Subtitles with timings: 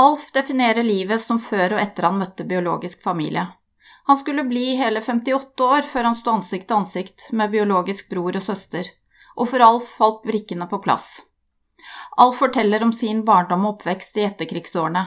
[0.00, 3.42] Alf definerer livet som før og etter han møtte biologisk familie.
[4.08, 8.38] Han skulle bli hele 58 år før han sto ansikt til ansikt med biologisk bror
[8.38, 8.86] og søster,
[9.36, 11.08] og for Alf falt brikkene på plass.
[12.16, 15.04] Alf forteller om sin barndom og oppvekst i etterkrigsårene.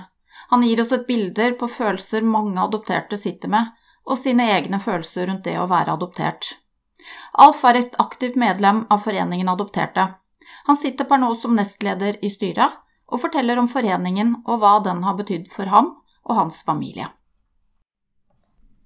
[0.54, 3.74] Han gir oss et bilder på følelser mange adopterte sitter med,
[4.06, 6.54] og sine egne følelser rundt det å være adoptert.
[7.34, 10.12] Alf er et aktivt medlem av Foreningen Adopterte.
[10.70, 12.83] Han sitter per nå som nestleder i styret,
[13.14, 15.94] og forteller om foreningen og hva den har betydd for ham
[16.26, 17.12] og hans familie.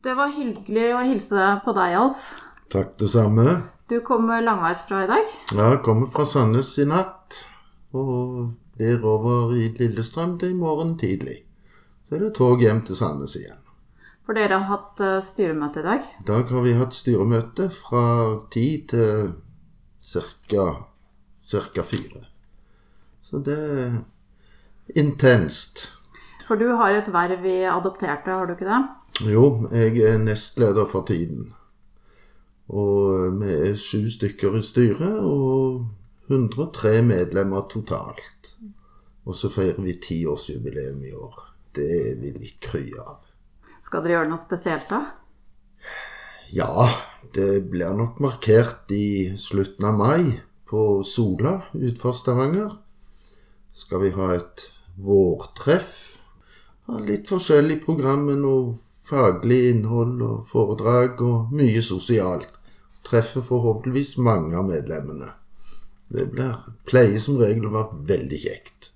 [0.04, 2.30] Det var hyggelig å hilse på deg, Alf.
[2.72, 3.46] Takk, det samme.
[3.88, 5.30] Du kommer langveisfra i dag?
[5.56, 7.46] Ja, jeg kommer fra Sandnes i natt.
[7.96, 11.40] Og blir over i Lillestrøm til i morgen tidlig.
[12.06, 13.64] Så er det tog hjem til Sandnes igjen.
[14.28, 16.08] For dere har hatt uh, styremøte i dag?
[16.20, 18.04] I dag har vi hatt styremøte fra
[18.52, 19.32] ti til
[20.04, 21.84] ca.
[21.84, 22.28] fire.
[23.24, 23.60] Så det
[24.96, 25.88] intenst.
[26.48, 28.82] For du har et verv i Adopterte, har du ikke det?
[29.28, 31.50] Jo, jeg er nestleder for tiden.
[32.68, 35.88] Og vi er sju stykker i styret og
[36.28, 38.54] 103 medlemmer totalt.
[39.28, 41.40] Og så feirer vi tiårsjubileum i år.
[41.76, 43.24] Det er vi litt kry av.
[43.84, 45.02] Skal dere gjøre noe spesielt da?
[46.52, 46.88] Ja,
[47.36, 52.72] det blir nok markert i slutten av mai på Sola utenfor Stavanger.
[53.72, 56.18] Skal vi ha et vårtreff.
[56.88, 58.76] Har litt forskjellig program med noe
[59.08, 62.54] faglig innhold og foredrag og mye sosialt.
[63.08, 65.32] Treffer forhåpentligvis mange av medlemmene.
[66.10, 66.56] Det blir,
[66.88, 68.92] pleier som regel å være veldig kjekt.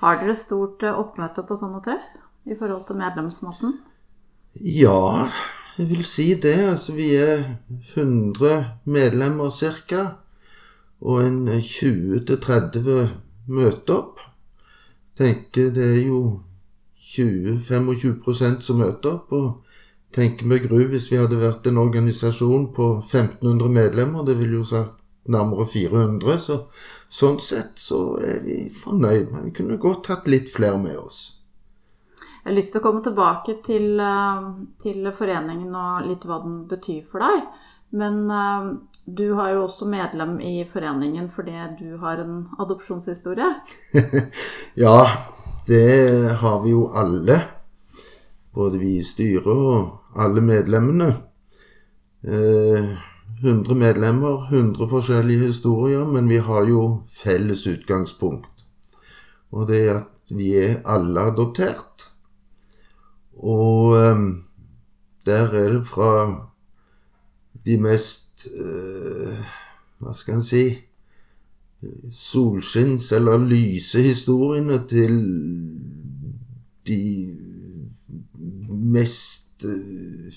[0.00, 2.08] Har dere stort eh, oppmøte på sånne treff
[2.46, 3.74] i forhold til medlemsmassen?
[4.62, 5.26] Ja,
[5.76, 6.56] jeg vil si det.
[6.70, 7.42] Altså, vi er
[7.94, 10.04] 100 medlemmer ca.
[11.00, 13.10] Og en 20-30
[13.52, 14.22] møter opp.
[15.16, 16.20] Tenker det er jo
[17.16, 19.32] 20-25 som møter opp.
[19.32, 19.62] Og
[20.16, 24.68] tenker med gru hvis vi hadde vært en organisasjon på 1500 medlemmer, det ville jo
[24.68, 25.00] sagt
[25.32, 26.38] nærmere 400.
[26.40, 26.58] Så
[27.08, 29.32] sånn sett så er vi fornøyd.
[29.32, 31.24] Men vi kunne godt hatt litt flere med oss.
[32.46, 34.42] Jeg har lyst til å komme tilbake til, eh,
[34.78, 37.48] til foreningen og litt hva den betyr for deg.
[37.96, 38.76] Men uh,
[39.06, 43.52] du har jo også medlem i foreningen fordi du har en adopsjonshistorie?
[44.84, 44.96] ja,
[45.66, 47.40] det har vi jo alle.
[48.54, 51.12] Både vi i styret og alle medlemmene.
[52.26, 52.90] Eh,
[53.42, 58.66] 100 medlemmer, 100 forskjellige historier, men vi har jo felles utgangspunkt.
[59.52, 62.08] Og det er at vi er alle adoptert.
[63.38, 64.28] Og eh,
[65.26, 66.10] der er det fra
[67.66, 69.46] de mest eh,
[69.98, 70.64] Hva skal en si
[72.10, 75.16] solskinns- eller lyse historiene til
[76.86, 77.02] de
[78.68, 80.32] mest uh,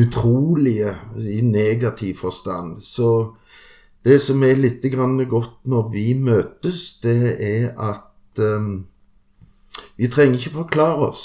[0.00, 2.80] utrolige i negativ forstand.
[2.80, 3.34] Så
[4.04, 4.84] det som er litt
[5.28, 8.86] godt når vi møtes, det er at um,
[9.96, 11.24] vi trenger ikke forklare oss.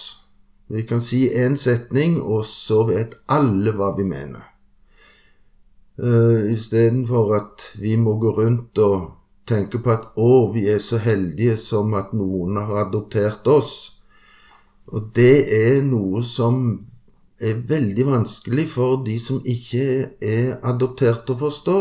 [0.69, 4.52] Vi kan si én setning, og så vet alle hva vi mener.
[5.99, 9.11] Uh, Istedenfor at vi må gå rundt og
[9.45, 13.73] tenke på at å, vi er så heldige som at noen har adoptert oss.
[14.89, 16.63] Og det er noe som
[17.43, 19.85] er veldig vanskelig for de som ikke
[20.17, 21.77] er adoptert å forstå.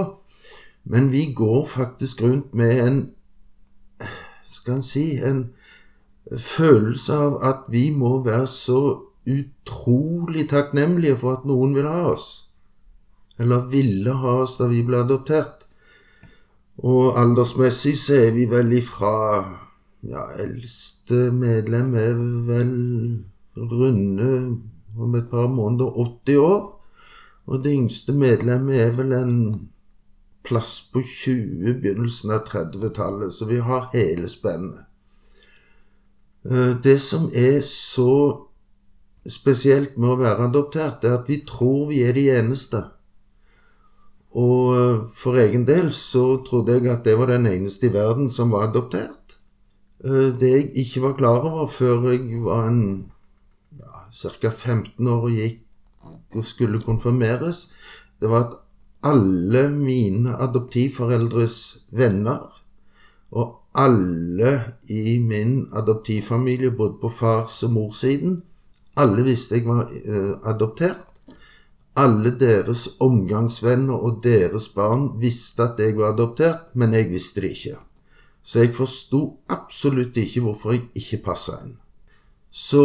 [0.92, 3.02] Men vi går faktisk rundt med en
[4.52, 5.44] skal en si en
[6.38, 8.82] følelse av at vi må være så
[9.26, 12.41] utrolig takknemlige for at noen vil ha oss.
[13.40, 15.66] Eller ville ha oss da vi ble adoptert.
[16.82, 19.12] Og aldersmessig så er vi vel ifra
[20.02, 22.16] Ja, eldste medlem er
[22.48, 22.72] vel
[23.54, 24.30] runde
[24.98, 25.94] om et par måneder
[26.26, 26.64] 80 år.
[27.46, 29.36] Og det yngste medlemmet er vel en
[30.42, 33.30] plass på 20, begynnelsen av 30-tallet.
[33.34, 34.88] Så vi har hele spennet.
[36.50, 38.48] Eh, det som er så
[39.28, 42.82] spesielt med å være adoptert, er at vi tror vi er de eneste.
[44.32, 48.30] Og eh, for egen del så trodde jeg at det var den eneste i verden
[48.32, 49.36] som var adoptert.
[50.04, 52.82] Eh, det jeg ikke var klar over før jeg var en
[53.78, 54.48] ja, ca.
[54.48, 55.60] 15 år og gikk
[56.32, 57.66] og skulle konfirmeres,
[58.20, 58.58] det var at
[59.04, 61.58] alle mine adoptivforeldres
[61.92, 62.46] venner
[63.32, 64.52] og alle
[64.88, 68.42] i min adoptivfamilie, både på fars- og morssiden,
[68.96, 71.11] alle visste jeg var uh, adoptert
[71.98, 77.52] alle deres omgangsvenner og deres barn visste at jeg var adoptert, men jeg visste det
[77.56, 77.76] ikke.
[78.42, 79.20] Så jeg forsto
[79.52, 81.76] absolutt ikke hvorfor jeg ikke passa inn.
[82.50, 82.82] Så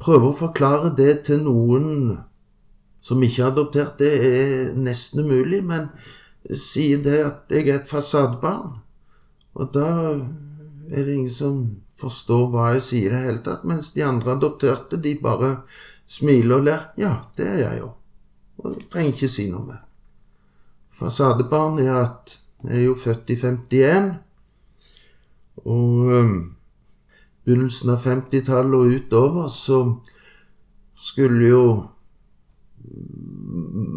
[0.00, 2.18] prøve å forklare det til noen
[3.04, 5.60] som ikke er adoptert, det er nesten umulig.
[5.64, 5.90] Men
[6.48, 8.78] sier det at jeg er et fasadebarn,
[9.54, 9.88] og da
[10.92, 11.58] er det ingen som
[11.98, 15.56] forstår hva jeg sier i det hele tatt, mens de andre adopterte, de bare
[16.06, 16.82] smiler og ler.
[17.00, 17.90] Ja, det er jeg jo.
[18.58, 19.80] Og jeg trenger ikke si noe mer.
[20.94, 24.12] Fasadebarn er at jeg er jo født i 51,
[25.64, 26.36] og um,
[27.44, 29.80] begynnelsen av 50-tallet og utover så
[30.94, 31.64] skulle jo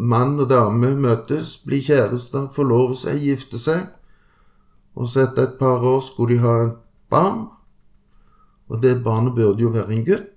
[0.08, 3.86] mann og dame møtes, bli kjærester, forlove seg, gifte seg.
[4.98, 6.76] Og så etter et par år skulle de ha et
[7.12, 7.46] barn.
[8.68, 10.34] Og det barnet burde jo være en gutt.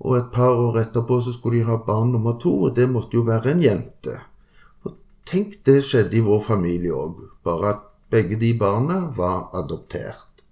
[0.00, 3.16] Og et par år etterpå så skulle de ha barn nummer to, og det måtte
[3.16, 4.18] jo være en jente.
[4.84, 4.96] Og
[5.28, 10.44] tenk det skjedde i vår familie òg, bare at begge de barna var adoptert.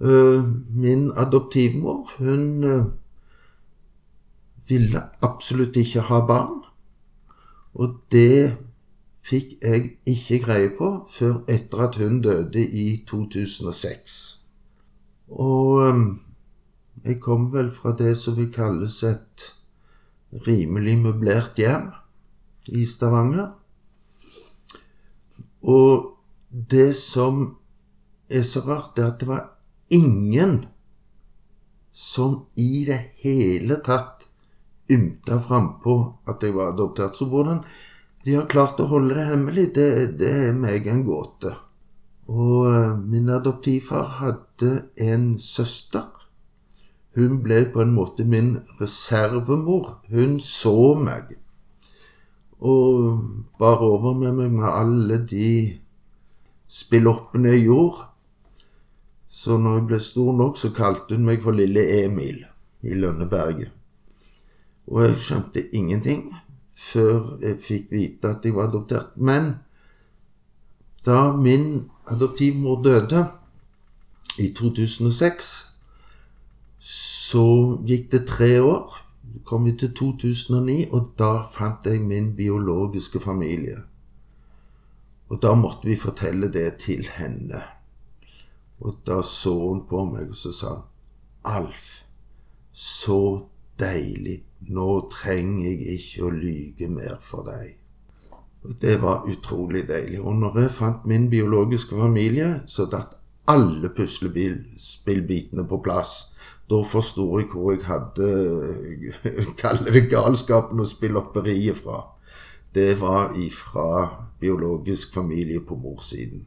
[0.00, 0.42] Eh,
[0.74, 2.84] min adoptivmor, hun eh,
[4.68, 6.60] ville absolutt ikke ha barn.
[7.74, 8.56] Og det
[9.26, 14.16] fikk jeg ikke greie på før etter at hun døde i 2006.
[15.30, 15.82] Og
[17.04, 19.46] jeg kom vel fra det som vil kalles et
[20.46, 21.88] rimelig møblert hjem
[22.76, 23.50] i Stavanger.
[25.60, 26.16] Og
[26.50, 27.46] det som
[28.30, 29.46] er så rart, er at det var
[29.90, 30.60] ingen
[31.90, 34.28] som i det hele tatt
[34.90, 35.96] ymta frampå
[36.30, 37.16] at jeg var adoptert.
[37.16, 37.64] Så hvordan
[38.24, 41.54] de har klart å holde det hemmelig, det, det er meg en gåte.
[42.30, 46.19] Og uh, min adoptivfar hadde en søster.
[47.18, 49.96] Hun ble på en måte min reservemor.
[50.10, 51.34] Hun så meg.
[52.60, 53.24] Og
[53.58, 55.50] bar over med meg med alle de
[56.70, 58.06] spilloppene jeg gjorde.
[59.30, 62.44] Så når jeg ble stor nok, så kalte hun meg for Lille Emil
[62.82, 63.70] i Lønneberget.
[64.90, 66.30] Og jeg skjønte ingenting
[66.74, 69.14] før jeg fikk vite at jeg var adoptert.
[69.16, 69.52] Men
[71.06, 73.24] da min adoptivmor døde
[74.38, 75.69] i 2006,
[76.80, 78.96] så gikk det tre år.
[79.44, 83.76] Kom vi til 2009, og da fant jeg min biologiske familie.
[85.30, 87.60] Og da måtte vi fortelle det til henne.
[88.80, 90.86] Og da så hun på meg, og så sa hun
[91.44, 92.04] Alf,
[92.72, 93.46] så
[93.80, 97.76] deilig nå trenger jeg ikke å lyge mer for deg.
[98.64, 100.20] Og Det var utrolig deilig.
[100.20, 103.16] Og når jeg fant min biologiske familie, så datt
[103.48, 106.29] alle puslespillbitene på plass.
[106.70, 108.28] Da forsto jeg hvor jeg hadde
[109.62, 112.04] kaller det galskapen og spillopperiet fra.
[112.74, 113.88] Det var ifra
[114.40, 116.46] biologisk familie på morssiden.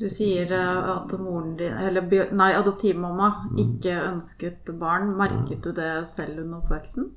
[0.00, 3.60] Du sier eh, at moren din, eller nei, adoptivmamma mm.
[3.66, 5.12] ikke ønsket barn.
[5.18, 7.12] Merket du det selv under oppveksten?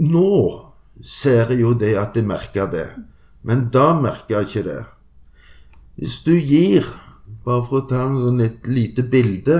[0.00, 0.30] Nå
[1.04, 2.86] ser jeg jo det at jeg merker det.
[3.42, 4.80] Men da merker jeg ikke det.
[6.00, 6.86] Hvis du gir,
[7.44, 9.58] bare for å ta sånn et lite bilde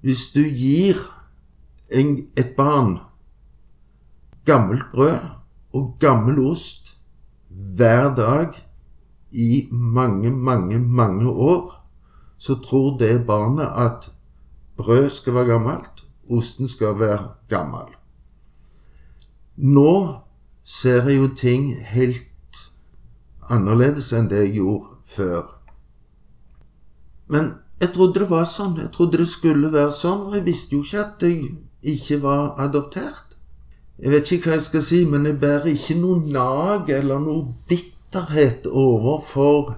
[0.00, 1.00] Hvis du gir
[1.92, 2.98] en, et barn
[4.46, 5.18] gammelt brød
[5.72, 6.94] og gammel ost
[7.48, 8.54] hver dag
[9.30, 11.74] i mange, mange, mange år,
[12.38, 14.12] så tror det barnet at
[14.76, 17.94] brød skal være gammelt, osten skal være gammel.
[19.56, 20.14] Nå
[20.62, 22.60] ser jeg jo ting helt
[23.50, 25.42] annerledes enn det jeg gjorde før.
[27.28, 28.78] Men jeg trodde det var sånn.
[28.82, 31.50] Jeg trodde det skulle være sånn, og jeg visste jo ikke at jeg
[31.94, 33.36] ikke var adoptert.
[33.98, 37.54] Jeg vet ikke hva jeg skal si, men jeg bærer ikke noe nag eller noe
[37.70, 39.72] bitterhet overfor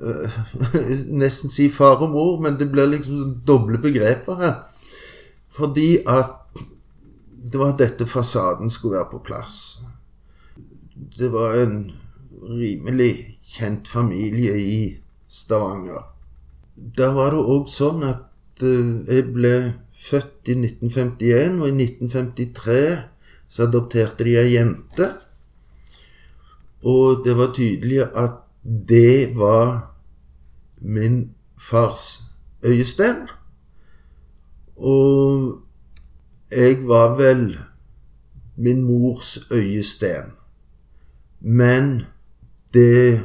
[0.00, 0.38] øh,
[1.20, 4.54] Nesten si far og mor, men det blir liksom doble begreper her.
[5.52, 6.62] Fordi at
[7.52, 9.80] det var dette fasaden skulle være på plass.
[11.18, 11.90] Det var en
[12.42, 14.80] rimelig kjent familie i
[15.28, 16.17] Stavanger.
[16.78, 19.54] Der var det òg sånn at uh, jeg ble
[19.98, 22.82] født i 1951, og i 1953
[23.48, 25.08] så adopterte de ei jente.
[26.86, 29.96] Og det var tydelig at det var
[30.80, 32.20] min fars
[32.62, 33.26] øyesten.
[34.76, 35.58] Og
[36.50, 37.58] jeg var vel
[38.56, 40.32] min mors øyesten.
[41.40, 42.06] Men
[42.74, 43.20] det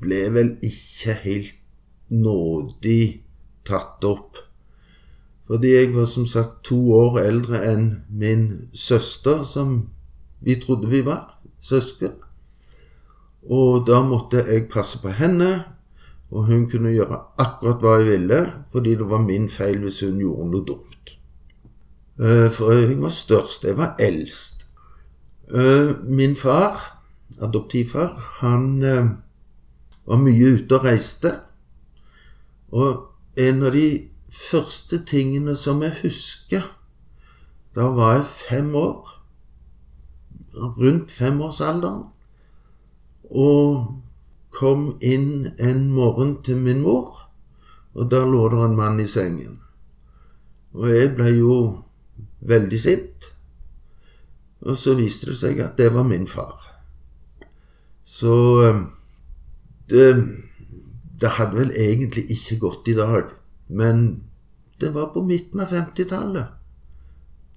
[0.00, 1.54] ble vel ikke helt
[2.10, 3.24] nådig
[3.64, 4.40] tatt opp.
[5.46, 9.90] Fordi jeg var som sagt to år eldre enn min søster, som
[10.44, 12.16] vi trodde vi var søsken.
[13.44, 15.64] Og da måtte jeg passe på henne,
[16.34, 18.40] Og hun kunne gjøre akkurat hva jeg ville,
[18.72, 21.12] fordi det var min feil hvis hun gjorde noe dumt.
[22.18, 24.66] Eh, for jeg var størst, jeg var eldst.
[25.54, 26.80] Eh, min far,
[27.38, 29.12] adoptivfar, han eh,
[30.06, 31.36] var mye ute og reiste.
[32.74, 33.04] Og
[33.38, 33.88] en av de
[34.34, 36.64] første tingene som jeg husker
[37.74, 39.08] Da var jeg fem år.
[40.54, 42.04] Rundt femårsalderen.
[43.30, 43.88] Og
[44.54, 47.24] kom inn en morgen til min mor,
[47.94, 49.58] og der lå det en mann i sengen.
[50.74, 51.56] Og jeg ble jo
[52.46, 53.30] veldig sint.
[54.62, 56.62] Og så viste det seg at det var min far.
[58.04, 58.34] Så
[58.68, 58.80] eh,
[59.90, 60.06] det,
[61.24, 63.30] det hadde vel egentlig ikke gått i dag,
[63.72, 64.24] men
[64.80, 66.50] det var på midten av 50-tallet.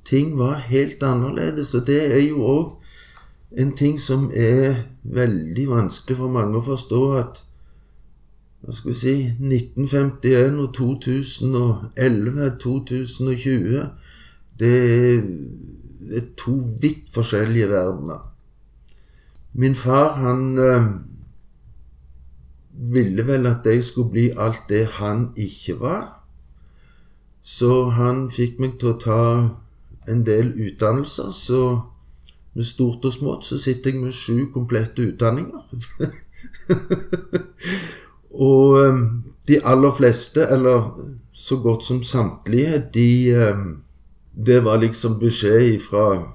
[0.08, 6.16] Ting var helt annerledes, og det er jo òg en ting som er veldig vanskelig
[6.22, 7.42] for mange å forstå, at
[8.64, 13.84] hva skal vi si 1951 og 2011, 2020
[14.58, 18.24] Det er, to vidt forskjellige verdener.
[19.54, 20.88] Min far, han øh,
[22.78, 26.04] ville vel at jeg skulle bli alt det han ikke var.
[27.42, 29.22] Så han fikk meg til å ta
[30.08, 31.32] en del utdannelser.
[31.34, 31.62] Så
[32.58, 35.64] med stort og smått så sitter jeg med sju komplette utdanninger.
[38.50, 39.04] og um,
[39.48, 40.92] de aller fleste, eller
[41.32, 43.68] så godt som samtlige, de um,
[44.38, 46.34] Det var liksom beskjed fra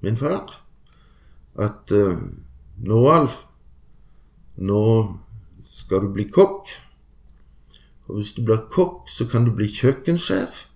[0.00, 0.60] min far
[1.58, 2.14] at uh,
[2.78, 3.40] nå, Alf,
[4.56, 4.82] nå
[5.90, 6.68] skal du bli kokk.
[8.06, 10.66] Og hvis du blir kokk, så kan du bli kjøkkensjef.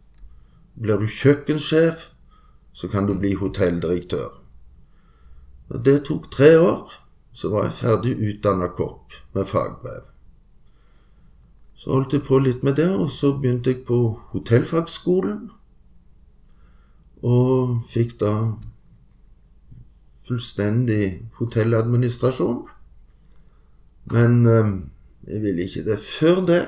[0.74, 2.08] Blir du kjøkkensjef,
[2.74, 4.40] så kan du bli hotelldirektør.
[5.70, 6.90] Og Det tok tre år,
[7.32, 10.08] så var jeg ferdig utdanna kokk med fagbrev.
[11.74, 13.98] Så holdt jeg på litt med det, og så begynte jeg på
[14.32, 15.50] hotellfagskolen.
[17.22, 18.32] Og fikk da
[20.26, 22.66] fullstendig hotelladministrasjon.
[24.10, 24.74] Men øh,
[25.28, 25.98] jeg ville ikke det.
[25.98, 26.62] Før det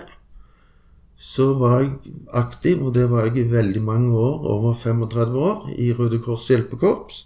[1.16, 1.92] så var jeg
[2.36, 6.48] aktiv, og det var jeg i veldig mange år, over 35 år, i Røde Kors
[6.48, 7.22] hjelpekorps.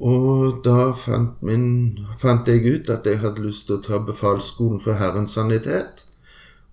[0.00, 4.80] Og da fant, min, fant, jeg ut at jeg hadde lyst til å ta befalsskolen
[4.80, 6.06] for Herrens sanitet.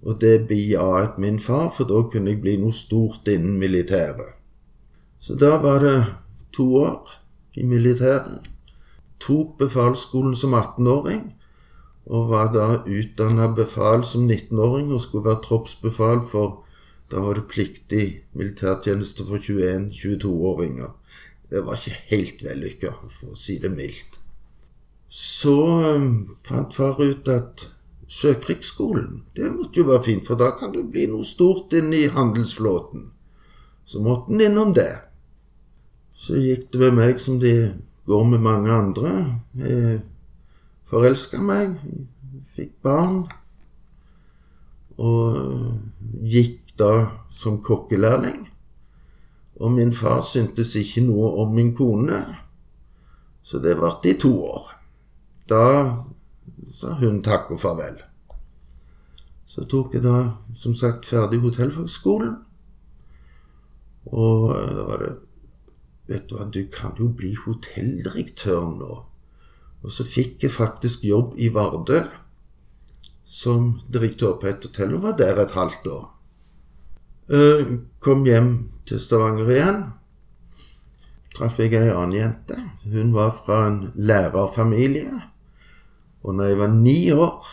[0.05, 4.37] Og det bejaet min far, for da kunne jeg bli noe stort innen militæret.
[5.19, 5.97] Så da var det
[6.55, 7.17] to år
[7.57, 8.45] i militæret.
[9.19, 11.33] Tok befalsskolen som 18-åring,
[12.07, 16.63] og var da utdanna befal som 19-åring og skulle være troppsbefal for
[17.07, 20.89] Da var det pliktig militærtjeneste for 21-22-åringer.
[21.49, 24.17] Det var ikke helt vellykka, for å si det mildt.
[25.07, 25.55] Så
[25.95, 27.63] um, fant far ut at
[28.11, 32.11] Sjøkrigsskolen, det måtte jo være fint, for da kan det bli noe stort inne i
[32.11, 33.07] handelsflåten.
[33.87, 34.91] Så måtte han innom det.
[36.11, 37.55] Så gikk det med meg som de
[38.07, 39.15] går med mange andre.
[39.59, 40.01] Jeg
[40.87, 41.75] forelska meg,
[42.55, 43.25] fikk barn,
[44.97, 45.37] og
[46.25, 46.91] gikk da
[47.33, 48.45] som kokkelærling.
[49.57, 52.21] Og min far syntes ikke noe om min kone,
[53.43, 54.69] så det varte i to år.
[55.49, 55.63] Da
[56.67, 58.01] sa hun takk og farvel.
[59.47, 62.35] Så tok jeg da som sagt ferdig hotellfagskolen.
[64.11, 65.15] Og da var det
[66.07, 68.93] Vet du hva, du kan jo bli hotelldirektør nå.
[69.83, 72.01] Og så fikk jeg faktisk jobb i Vardø
[73.27, 76.05] som direktør på et hotell, og var der et halvt år.
[77.27, 78.51] Eh, kom hjem
[78.87, 79.81] til Stavanger igjen.
[81.35, 82.55] Traff jeg ei annen jente.
[82.87, 85.11] Hun var fra en lærerfamilie.
[86.23, 87.51] Og når jeg var ni år,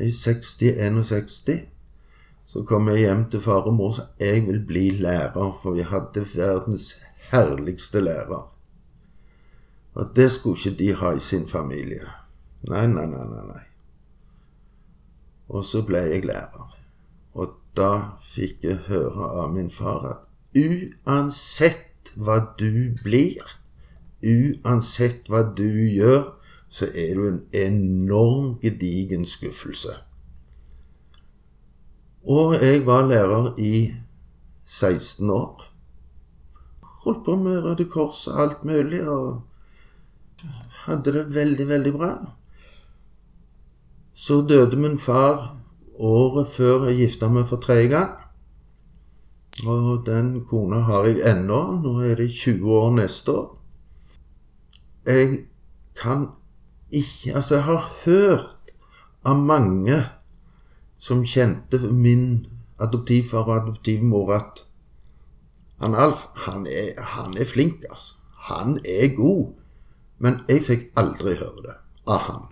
[0.00, 1.66] i 60-61,
[2.46, 5.76] så kom jeg hjem til far og mor og sa jeg vil bli lærer, for
[5.76, 6.94] vi hadde verdens
[7.30, 8.48] herligste lærer.
[9.94, 12.06] Og det skulle ikke de ha i sin familie.
[12.68, 13.46] Nei, nei, nei, nei.
[13.46, 13.64] nei.
[15.50, 16.76] Og så ble jeg lærer.
[17.34, 20.26] Og da fikk jeg høre av min far at
[20.58, 23.42] uansett hva du blir,
[24.22, 26.36] uansett hva du gjør,
[26.70, 29.96] så er du en enorm gedigen skuffelse.
[32.22, 33.94] Og jeg var lærer i
[34.64, 35.66] 16 år.
[37.02, 39.40] Holdt på med Røde Kors og alt mulig, og
[40.86, 42.10] hadde det veldig, veldig bra.
[44.14, 45.56] Så døde min far
[46.00, 48.16] året før jeg gifta meg for tredje gang.
[49.66, 51.60] Og den kona har jeg ennå.
[51.82, 53.48] Nå er det 20 år neste år.
[55.06, 55.38] Jeg
[55.96, 56.28] kan
[56.90, 58.74] ikke Altså, jeg har hørt
[59.24, 60.04] av mange
[60.98, 62.46] som kjente min
[62.80, 64.64] adoptivfar og adoptivmor, at
[65.80, 68.14] han Alf, han er, han er flink, altså.
[68.50, 69.59] Han er god.
[70.20, 71.76] Men jeg fikk aldri høre det
[72.10, 72.48] av han.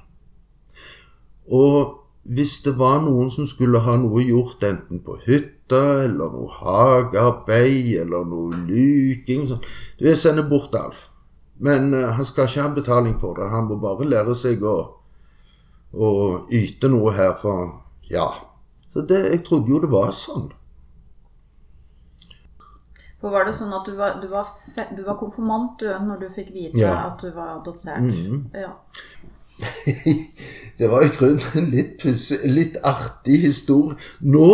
[1.52, 1.98] Og
[2.28, 7.94] hvis det var noen som skulle ha noe gjort, enten på hytta, eller noe hagearbeid,
[8.02, 9.62] eller noe luking sånn.
[9.96, 11.06] Du, jeg sender bort Alf.
[11.64, 13.48] Men uh, han skal ikke ha betaling for det.
[13.52, 14.76] Han må bare lære seg å,
[15.92, 16.10] å
[16.54, 17.72] yte noe her, for
[18.12, 18.28] ja.
[18.92, 20.50] Så det, jeg trodde jo det var sånn.
[23.18, 24.46] For Var det sånn at du var, du var,
[24.94, 26.94] du var konfirmant du, når du fikk vite ja.
[27.08, 28.04] at du var adoptert?
[28.04, 28.44] Mm.
[28.54, 28.76] Ja.
[30.78, 32.04] det var i grunnen en litt,
[32.46, 33.98] litt artig historie.
[34.22, 34.44] Nå,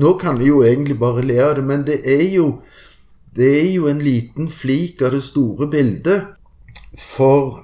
[0.00, 2.46] nå, kan jeg jo egentlig bare le av det, men det er, jo,
[3.36, 6.32] det er jo en liten flik av det store bildet.
[6.96, 7.60] For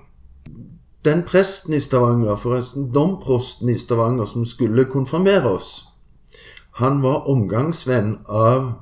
[1.09, 5.73] den presten i Stavanger, forresten domprosten i Stavanger, som skulle konfirmere oss,
[6.85, 8.75] han var omgangsvenn av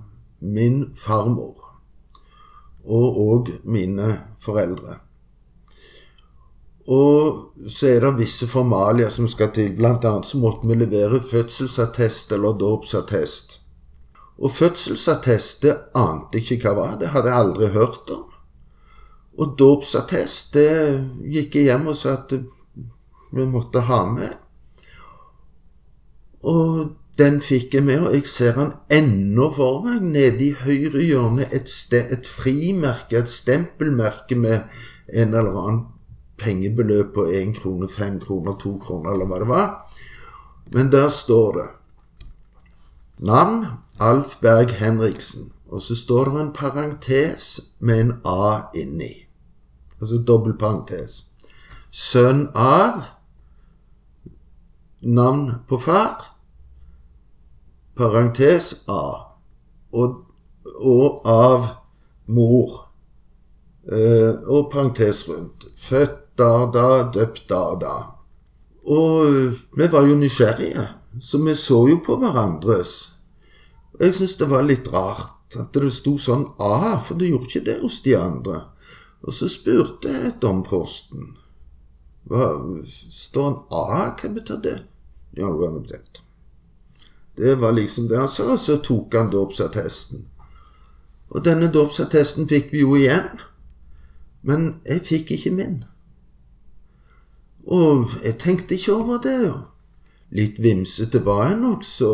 [0.42, 1.67] min farmor
[2.88, 4.08] og òg mine
[4.40, 4.98] foreldre.
[6.88, 9.74] Og så er det visse formalier som skal til.
[9.76, 13.58] Blant annet så måtte vi levere fødselsattest eller dåpsattest.
[14.38, 16.96] Og fødselsattest, det ante jeg ikke hva var.
[17.00, 18.24] Det hadde jeg aldri hørt om.
[19.38, 20.70] Og dåpsattest, det
[21.28, 22.32] gikk jeg hjem og sa at
[23.36, 24.32] vi måtte ha med.
[26.48, 30.02] Og den fikk jeg med, og jeg ser han ennå for meg.
[30.02, 34.60] Nede i høyre hjørne et, et frimerke, et stempelmerke med
[35.08, 35.80] en eller annen
[36.38, 39.68] pengebeløp på én krone, fem kroner, to kroner, eller hva det var.
[40.72, 41.68] Men der står det
[43.18, 43.66] navn
[44.00, 45.52] Alf Berg Henriksen.
[45.68, 49.26] Og så står det en parentes med en A inni.
[50.00, 51.24] Altså dobbel parentes.
[51.90, 53.02] Sønn av
[55.02, 56.37] Navn på far.
[57.98, 59.02] Parentes A.
[59.98, 60.20] Og,
[60.78, 61.66] og av
[62.30, 62.84] mor.
[63.88, 65.66] Eh, og parentes rundt.
[65.74, 67.94] Født da, da, døpt da, da.
[68.88, 70.84] Og vi var jo nysgjerrige,
[71.20, 72.92] så vi så jo på hverandres.
[73.98, 77.64] Jeg syntes det var litt rart at det sto sånn A, for det gjorde ikke
[77.66, 78.62] det hos de andre.
[79.26, 81.34] Og så spurte jeg domprosten.
[82.28, 82.52] Hva
[82.86, 83.90] står en A?
[84.14, 84.78] Hva betyr det?
[85.34, 86.27] Ja, det
[87.38, 90.24] var liksom det han sa, og så tok han dåpsattesten.
[91.30, 93.28] Og denne dåpsattesten fikk vi jo igjen.
[94.42, 95.82] Men jeg fikk ikke min.
[97.68, 99.52] Og jeg tenkte ikke over det.
[100.34, 102.12] Litt vimsete var jeg nok, så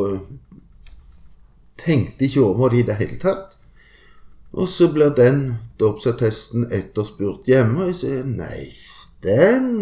[1.78, 3.56] tenkte ikke over det i det hele tatt.
[4.54, 8.68] Og så blir den dåpsattesten etterspurt hjemme, og jeg sier nei,
[9.24, 9.80] den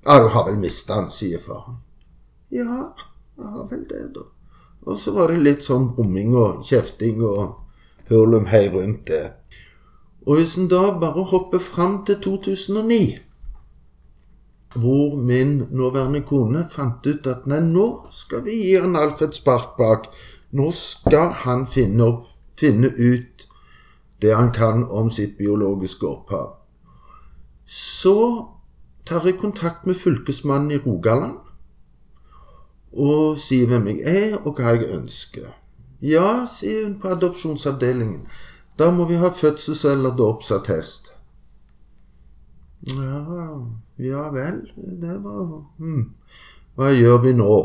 [0.00, 1.82] Ja, du har vel mista den, sier faren.
[2.50, 2.94] Ja,
[3.36, 4.22] jeg har vel det, da.
[4.90, 9.24] Og så var det litt sånn brumming og kjefting og hurlumhei rundt det.
[10.26, 13.02] Og hvis en da bare hopper fram til 2009
[14.74, 19.34] hvor min nåværende kone fant ut at nei, nå skal vi gi han Alf et
[19.34, 20.06] spark bak.
[20.54, 23.46] Nå skal han finne, opp, finne ut
[24.22, 26.52] det han kan om sitt biologiske opphav.
[27.66, 28.16] Så
[29.06, 31.49] tar jeg kontakt med fylkesmannen i Rogaland
[32.92, 35.50] og sier hvem jeg er, og hva jeg ønsker.
[36.02, 38.26] Ja, sier hun på adopsjonsavdelingen.
[38.78, 41.12] Da må vi ha fødsels- eller dåpsattest.
[42.88, 43.20] Ja,
[43.98, 46.14] ja vel, det var hm.
[46.74, 47.56] Hva gjør vi nå?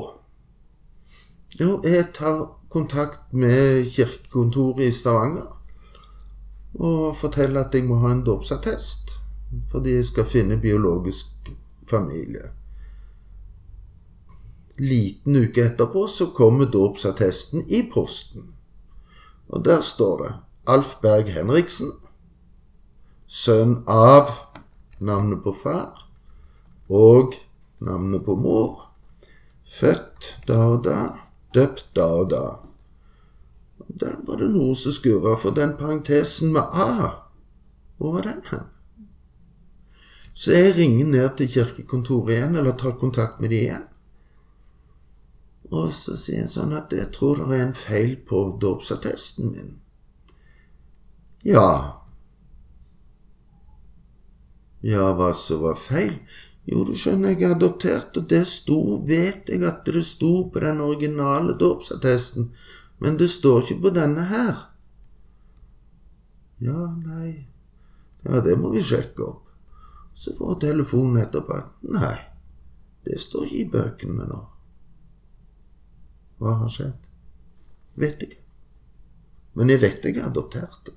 [1.60, 5.54] Jo, jeg tar kontakt med kirkekontoret i Stavanger
[6.76, 9.16] og forteller at jeg må ha en dåpsattest
[9.72, 11.52] fordi jeg skal finne biologisk
[11.88, 12.50] familie.
[14.78, 18.54] Liten uke etterpå så kommer dåpsattesten i posten.
[19.48, 20.34] Og der står det
[20.68, 21.92] Alf Berg Henriksen,
[23.28, 24.32] sønn av
[25.00, 26.06] navnet på far
[26.90, 27.38] og
[27.80, 28.92] navnet på mor.
[29.80, 31.00] Født da og da,
[31.56, 32.44] døpt da og da.
[33.80, 37.10] Og Der var det noe som skurra, for den parentesen med A,
[37.98, 38.66] hvor var den hen?
[40.34, 43.86] Så jeg ringer ned til kirkekontoret igjen, eller tar kontakt med de igjen.
[45.72, 49.72] Og så sier han sånn at jeg tror det er en feil på dåpsattesten min.
[51.46, 52.02] Ja,
[54.86, 56.14] ja, hva så var feil?
[56.70, 60.62] Jo, du skjønner, jeg er adoptert, og det sto, vet jeg at det sto på
[60.62, 62.52] den originale dåpsattesten,
[63.02, 64.68] men det står ikke på denne her.
[66.62, 67.48] Ja, nei
[68.26, 69.42] Ja, det må vi sjekke opp.
[70.18, 71.60] Så får telefonen etterpå
[71.94, 72.16] nei,
[73.06, 74.40] det står ikke i bøkene nå.
[76.46, 77.12] Hva har skjedd?
[77.98, 78.42] Vet ikke.
[79.56, 80.92] Men jeg vet jeg er adoptert.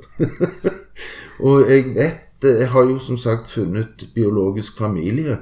[1.47, 5.41] og jeg vet Jeg har jo som sagt funnet biologisk familie.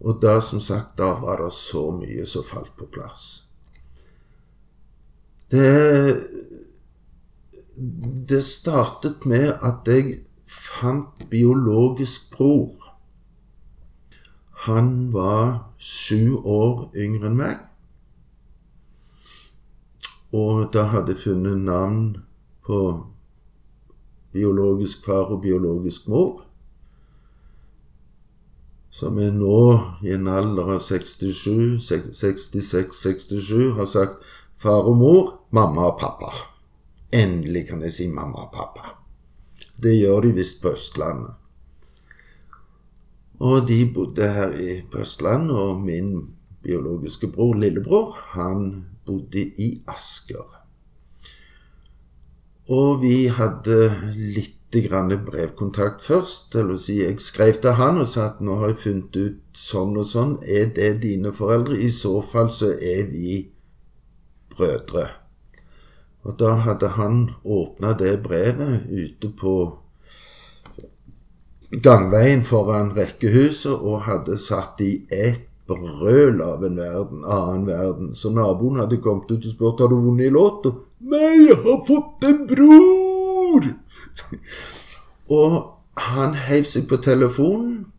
[0.00, 3.44] Og da, som sagt, da var det så mye som falt på plass.
[5.50, 6.18] Det
[8.28, 12.74] Det startet med at jeg fant biologisk bror.
[14.66, 17.69] Han var sju år yngre enn meg.
[20.32, 22.04] Og da hadde jeg funnet navn
[22.66, 22.80] på
[24.32, 26.44] biologisk far og biologisk mor.
[28.90, 29.58] Som er nå,
[30.06, 34.22] i en alder av 67, 66-67, har sagt
[34.58, 36.30] far og mor, mamma og pappa.
[37.10, 38.94] Endelig kan jeg si mamma og pappa.
[39.82, 41.34] Det gjør de visst på Østlandet.
[43.40, 45.00] Og de bodde her i, på
[45.56, 50.56] og min biologiske bror, lillebror, han bodde i Asker.
[52.70, 53.76] Og vi hadde
[54.14, 56.54] litt grann brevkontakt først.
[56.54, 59.98] Eller si, jeg skrev til han og sa at nå har jeg funnet ut sånn
[59.98, 60.36] og sånn.
[60.46, 61.78] Er det dine foreldre?
[61.78, 63.42] I så fall så er vi
[64.54, 65.08] brødre.
[66.22, 69.54] Og da hadde han åpna det brevet ute på
[71.70, 78.14] gangveien foran rekkehuset og hadde satt i et brøl av en verden, annen verden.
[78.14, 80.72] Så naboen hadde kommet ut og spurt har du vunnet i Lotto.
[81.10, 83.68] Nei, jeg har fått en bror!
[85.40, 85.56] og
[86.10, 87.90] han heiv seg på telefonen,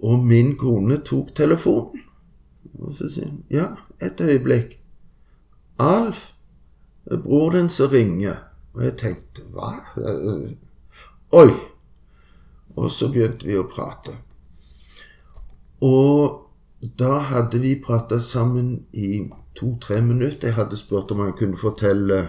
[0.00, 2.06] og min kone tok telefonen.
[2.80, 3.66] Og så sier han ja,
[4.00, 4.78] et øyeblikk.
[5.80, 6.30] Alf,
[7.04, 8.38] bror din som ringer.
[8.74, 9.74] Og jeg tenkte hva?
[11.40, 11.50] Oi!
[12.78, 14.14] Og så begynte vi å prate.
[15.84, 16.49] Og
[16.80, 20.48] da hadde vi prata sammen i to-tre minutter.
[20.48, 22.22] Jeg hadde spurt om han kunne fortelle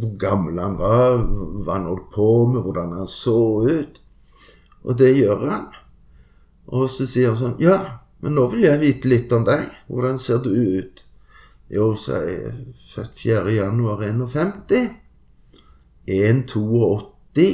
[0.00, 1.18] hvor gammel han var,
[1.60, 3.36] hva han holdt på med, hvordan han så
[3.68, 4.00] ut.
[4.88, 5.66] Og det gjør han.
[6.72, 7.76] Og så sier han sånn Ja,
[8.24, 9.66] men nå vil jeg vite litt om deg.
[9.92, 11.04] Hvordan ser du ut?
[11.72, 13.44] Jo, så er jeg født 4.
[13.58, 14.88] januar 51.
[16.08, 17.46] 1,82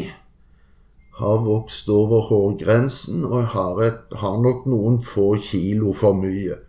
[1.18, 6.60] har vokst over hårgrensen og har, et, har nok noen få kilo for mye.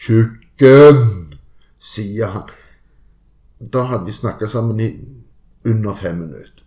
[0.00, 1.02] Tjukken,
[1.76, 2.48] sier han.
[3.60, 4.88] Da hadde vi snakka sammen i
[5.68, 6.64] under fem minutter.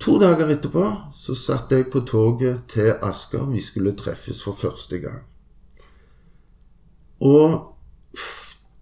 [0.00, 3.44] To dager etterpå så satt jeg på toget til Asker.
[3.52, 5.20] Vi skulle treffes for første gang.
[7.20, 7.76] Og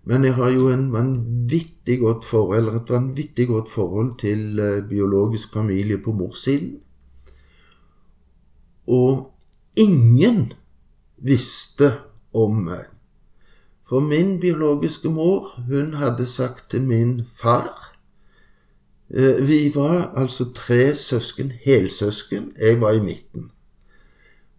[0.06, 4.84] Men jeg har jo en vanvittig godt forhold, eller et vanvittig godt forhold til eh,
[4.90, 6.76] biologisk familie på morssiden.
[8.88, 9.32] Og
[9.78, 10.52] ingen
[11.26, 11.92] visste
[12.34, 12.86] om meg.
[13.86, 17.94] For min biologiske mor, hun hadde sagt til min far
[19.10, 22.52] eh, Vi var altså tre søsken, helsøsken.
[22.62, 23.52] Jeg var i midten.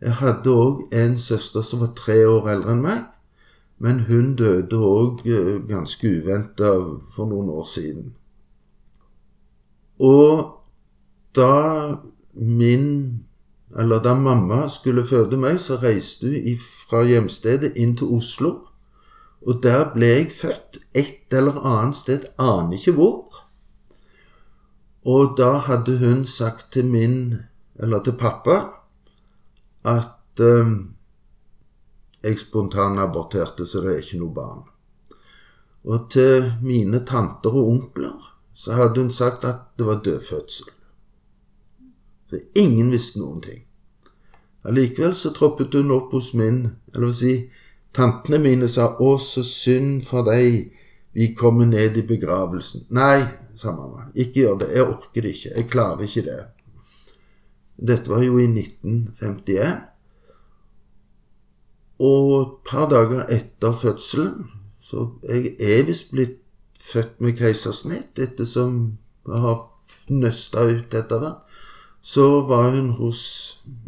[0.00, 3.04] Jeg hadde òg en søster som var tre år eldre enn meg,
[3.82, 6.74] men hun døde òg eh, ganske uventa
[7.14, 8.12] for noen år siden.
[9.98, 10.52] Og
[11.36, 11.96] da
[12.34, 13.25] min
[13.78, 18.52] eller da mamma skulle føde meg, så reiste hun fra hjemstedet inn til Oslo.
[19.46, 23.42] Og der ble jeg født et eller annet sted, aner ikke hvor.
[25.06, 27.36] Og da hadde hun sagt til min,
[27.78, 28.56] eller til pappa,
[29.84, 30.72] at eh,
[32.24, 34.64] jeg spontanaborterte, så det er ikke noe barn.
[35.86, 40.72] Og til mine tanter og onkler så hadde hun sagt at det var dødfødsel.
[42.30, 43.65] Så ingen visste noen ting.
[44.66, 47.34] Allikevel så troppet hun opp hos min, eller vil si,
[47.94, 50.72] tantene mine sa 'Å, så synd for deg,
[51.14, 52.86] vi kommer ned i begravelsen'.
[52.90, 53.24] Nei,
[53.56, 56.40] sa mamma, ikke gjør det, jeg orker det ikke, jeg klarer ikke det.
[57.88, 59.80] Dette var jo i 1951.
[61.98, 64.50] Og et par dager etter fødselen
[64.80, 66.36] Så jeg er visst blitt
[66.78, 69.56] født med keisersnitt, ettersom jeg har
[70.14, 71.32] nøsta ut etter det.
[72.06, 73.22] Så var hun hos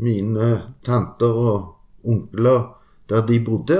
[0.02, 0.48] mine
[0.82, 1.68] tanter og
[2.02, 2.64] onkler
[3.08, 3.78] der de bodde,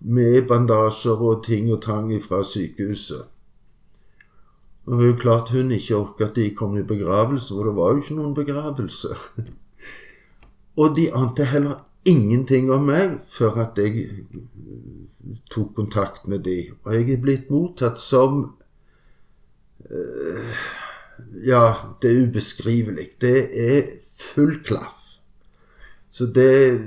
[0.00, 3.24] med bandasjer og ting og tang fra sykehuset.
[4.84, 7.76] Og Det var jo klart hun ikke orka at de kom i begravelse, for det
[7.76, 9.08] var jo ikke noen begravelse.
[10.76, 14.08] Og de ante heller ingenting om meg før at jeg
[15.50, 16.56] tok kontakt med de.
[16.84, 18.40] Og jeg er blitt mottatt som
[19.86, 20.64] uh,
[21.46, 23.08] Ja, det er ubeskrivelig.
[23.20, 23.82] Det er
[24.20, 25.00] full klaff.
[26.10, 26.80] Så det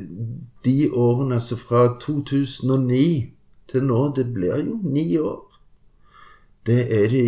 [0.65, 3.33] De årene, som fra 2009
[3.67, 5.59] til nå, det blir jo ni år.
[6.65, 7.23] Det er de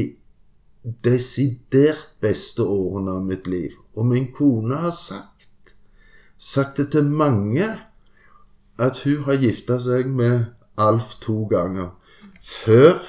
[1.04, 3.78] desidert beste årene av mitt liv.
[3.96, 5.76] Og min kone har sagt,
[6.38, 7.70] sagt det til mange,
[8.80, 11.94] at hun har gifta seg med Alf to ganger.
[12.40, 13.00] Før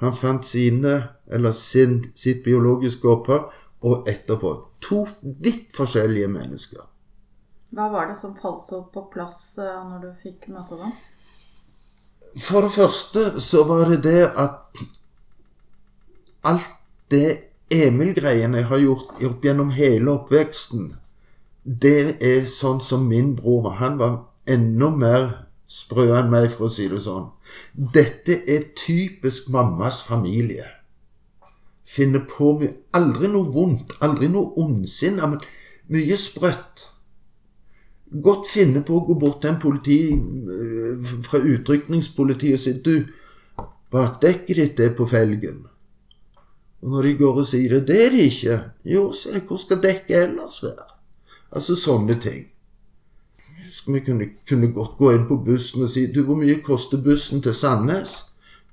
[0.00, 0.96] han fant sine,
[1.32, 3.50] eller sin, sitt biologiske opphav,
[3.86, 4.52] og etterpå.
[4.88, 5.04] To
[5.42, 6.84] vidt forskjellige mennesker.
[7.76, 10.94] Hva var det som falt så på plass eh, når du fikk møte dem?
[12.36, 14.66] For det første så var det det at
[16.46, 16.70] alt
[17.10, 17.28] det
[17.72, 20.92] Emil-greiene jeg har gjort, gjort gjennom hele oppveksten,
[21.66, 23.80] det er sånn som min bror var.
[23.80, 24.12] Han var
[24.46, 25.24] enda mer
[25.66, 27.26] sprø enn meg, for å si det sånn.
[27.74, 30.68] Dette er typisk mammas familie.
[31.96, 32.50] Finner på
[32.96, 35.40] Aldri noe vondt, aldri noe ondsinn, men
[35.92, 36.90] mye sprøtt.
[38.22, 42.92] Godt finne på å gå bort til en politi eh, fra utrykningspolitiet og si Du,
[43.92, 45.64] bakdekket ditt er på felgen.
[46.82, 48.58] Og når de går og sier det, det er de ikke.
[48.86, 50.86] Jo, se, hvor skal dekket ellers være?
[51.56, 52.46] Altså sånne ting.
[53.86, 57.42] Vi kunne, kunne, godt gå inn på bussen og si du, hvor mye koster bussen
[57.42, 58.16] til Sandnes?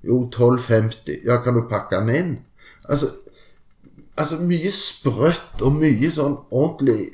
[0.03, 1.23] Jo, 12,50.
[1.27, 2.33] Ja, kan du pakke den inn?
[2.89, 3.09] Altså,
[4.17, 7.09] altså mye sprøtt og mye sånn ordentlig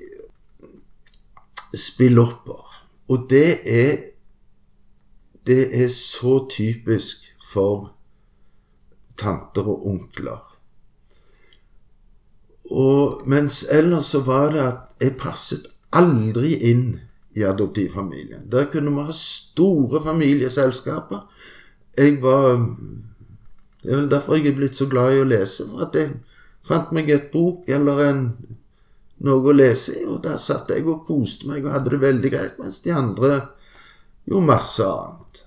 [1.78, 2.66] spillopper.
[3.10, 4.06] Og det er
[5.50, 7.96] Det er så typisk for
[9.18, 10.44] tanter og onkler.
[12.70, 17.00] Og mens ellers så var det at jeg passet aldri inn
[17.34, 18.46] i adoptivfamilien.
[18.52, 21.26] Der kunne vi ha store familieselskaper.
[21.98, 22.60] Jeg var
[23.82, 25.68] Det er vel derfor jeg er blitt så glad i å lese.
[25.70, 26.18] For at jeg
[26.68, 28.24] fant meg et bok eller en,
[29.24, 32.34] noe å lese i, og der satt jeg og koste meg og hadde det veldig
[32.34, 33.34] greit, mens de andre
[34.28, 35.44] gjorde masse annet.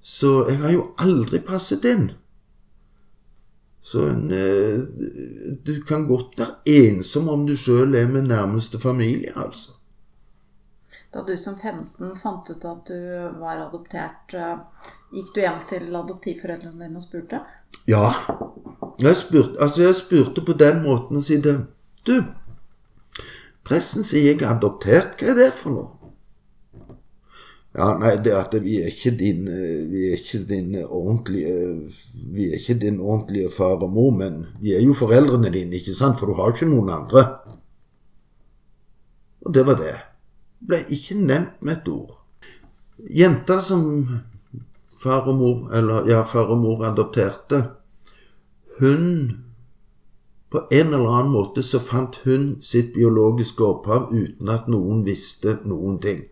[0.00, 2.10] Så jeg har jo aldri passet inn.
[3.80, 4.80] Så en, eh,
[5.64, 9.79] du kan godt være ensom om du sjøl er med nærmeste familie, altså.
[11.12, 12.98] Da du som 15 fant ut at du
[13.40, 14.58] var adoptert, eh,
[15.10, 17.40] gikk du hjem til adoptivforeldrene dine og spurte?
[17.90, 18.12] Ja.
[19.00, 21.56] Jeg spurte, altså jeg spurte på den måten og sa,
[22.06, 22.14] Du,
[23.66, 25.18] pressen sier jeg er adoptert.
[25.18, 25.96] Hva er det for noe?
[27.74, 31.90] Ja, nei, det at vi er ikke din, eh, vi er ikke din ordentlige
[32.34, 35.94] Vi er ikke din ordentlige far og mor, men vi er jo foreldrene dine, ikke
[35.94, 36.18] sant?
[36.18, 37.24] For du har ikke noen andre.
[39.46, 40.09] Og det var det.
[40.60, 42.16] Ble ikke nevnt med et ord.
[43.08, 43.84] Jenta som
[45.00, 47.62] far og mor, eller ja, far og mor adopterte,
[48.80, 49.06] hun
[50.50, 55.52] På en eller annen måte så fant hun sitt biologiske opphav uten at noen visste
[55.62, 56.24] noen ting.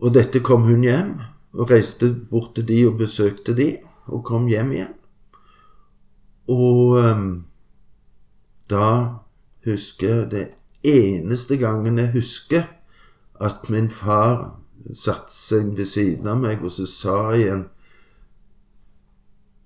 [0.00, 1.10] Og dette kom hun hjem,
[1.52, 3.66] og reiste bort til de og besøkte de,
[4.08, 4.94] og kom hjem igjen.
[6.48, 7.28] Og um,
[8.72, 8.88] da
[9.68, 10.46] husker jeg det
[10.84, 12.66] eneste gangen jeg husker
[13.42, 14.58] at min far
[14.94, 17.66] satte seg ved siden av meg, og så sa i en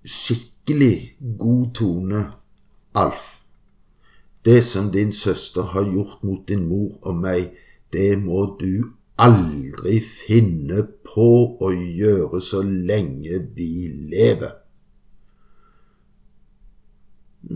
[0.07, 2.27] skikkelig god tone
[2.97, 3.43] Alf,
[4.45, 7.51] det som din søster har gjort mot din mor og meg,
[7.93, 11.29] det må du aldri finne på
[11.61, 14.55] å gjøre så lenge vi lever.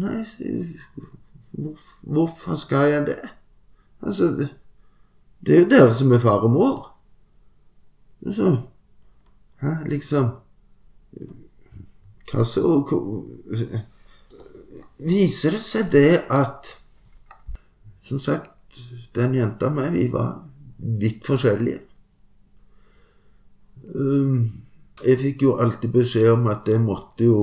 [0.01, 0.21] Nei,
[2.07, 3.21] hvorfor skal jeg det?
[4.03, 4.31] Altså,
[5.47, 6.91] det er jo dere som er far og mor.
[8.33, 8.57] Så
[9.61, 10.29] Hæ, liksom
[12.31, 12.63] Hva så
[15.01, 16.75] Viser det seg det at
[18.01, 18.79] Som sagt,
[19.15, 20.41] den jenta og meg, vi var
[20.81, 21.83] vidt forskjellige.
[23.95, 24.47] Um,
[25.05, 27.43] jeg fikk jo alltid beskjed om at jeg måtte jo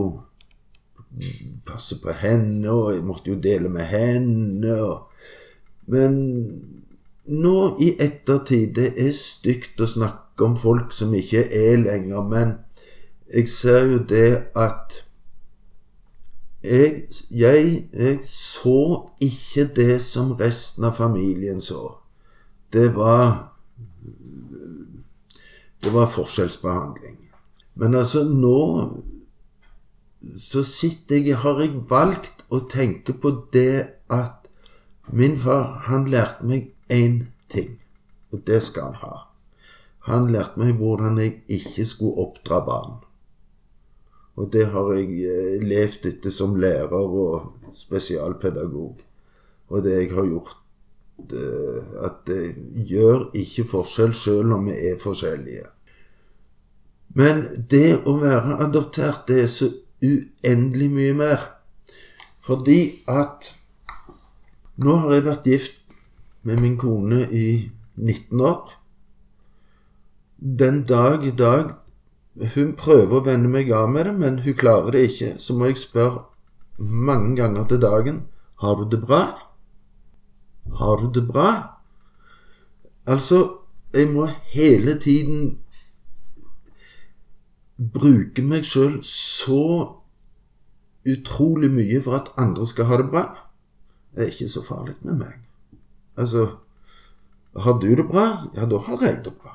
[1.68, 4.74] passe på henne, og jeg måtte jo dele med henne.
[4.82, 5.08] og
[5.88, 6.16] Men
[7.28, 12.56] nå i ettertid Det er stygt å snakke om folk som ikke er lenger, men
[13.34, 15.02] jeg ser jo det at
[16.64, 21.98] jeg, jeg, jeg så ikke det som resten av familien så.
[22.74, 23.54] Det var
[25.84, 27.18] Det var forskjellsbehandling.
[27.76, 29.04] Men altså, nå
[30.38, 34.37] så sitter jeg Har jeg valgt å tenke på det at
[35.12, 37.80] min far, han lærte meg én ting,
[38.32, 39.16] og det skal han ha.
[40.08, 42.98] Han lærte meg hvordan jeg ikke skulle oppdra barn.
[44.38, 49.02] Og det har jeg eh, levd etter som lærer og spesialpedagog.
[49.68, 50.56] Og det jeg har gjort
[52.06, 52.54] At det
[52.86, 55.64] gjør ikke forskjell sjøl om vi er forskjellige.
[57.18, 57.42] Men
[57.72, 59.72] det å være adoptert, det er så
[60.06, 61.48] uendelig mye mer.
[62.46, 63.50] Fordi at
[64.78, 65.78] nå har jeg vært gift
[66.46, 67.48] med min kone i
[67.98, 68.72] 19 år.
[70.38, 71.76] Den dag i dag
[72.54, 75.30] Hun prøver å vende meg av med det, men hun klarer det ikke.
[75.42, 76.28] Så må jeg spørre
[76.78, 78.20] mange ganger til dagen
[78.62, 79.24] Har du det bra?
[80.78, 81.48] Har du det bra?
[83.08, 83.58] Altså,
[83.94, 85.58] jeg må hele tiden
[87.78, 89.98] bruke meg sjøl så
[91.08, 93.26] utrolig mye for at andre skal ha det bra.
[94.18, 95.34] Det er ikke så farlig med meg.
[96.18, 96.48] Altså,
[97.54, 99.52] har du det bra, ja, da har jeg det bra.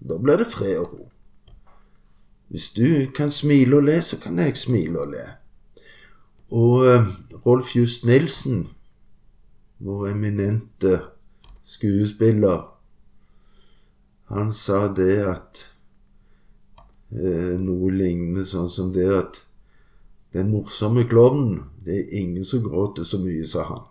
[0.00, 1.08] Da blir det fred og ro.
[2.48, 5.24] Hvis du kan smile og le, så kan jeg smile og le.
[6.48, 7.10] Og uh,
[7.44, 8.70] Rolf Just Nilsen,
[9.84, 10.94] vår eminente
[11.60, 12.62] skuespiller,
[14.32, 15.60] han sa det at
[17.12, 19.42] uh, Noe lignende sånn som det at
[20.32, 23.84] den morsomme klovnen, det er ingen som gråter så mye sa han.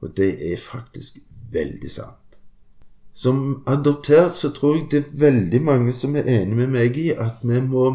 [0.00, 1.18] Og det er faktisk
[1.52, 2.40] veldig sant.
[3.12, 7.10] Som adoptert så tror jeg det er veldig mange som er enig med meg i
[7.12, 7.88] at vi må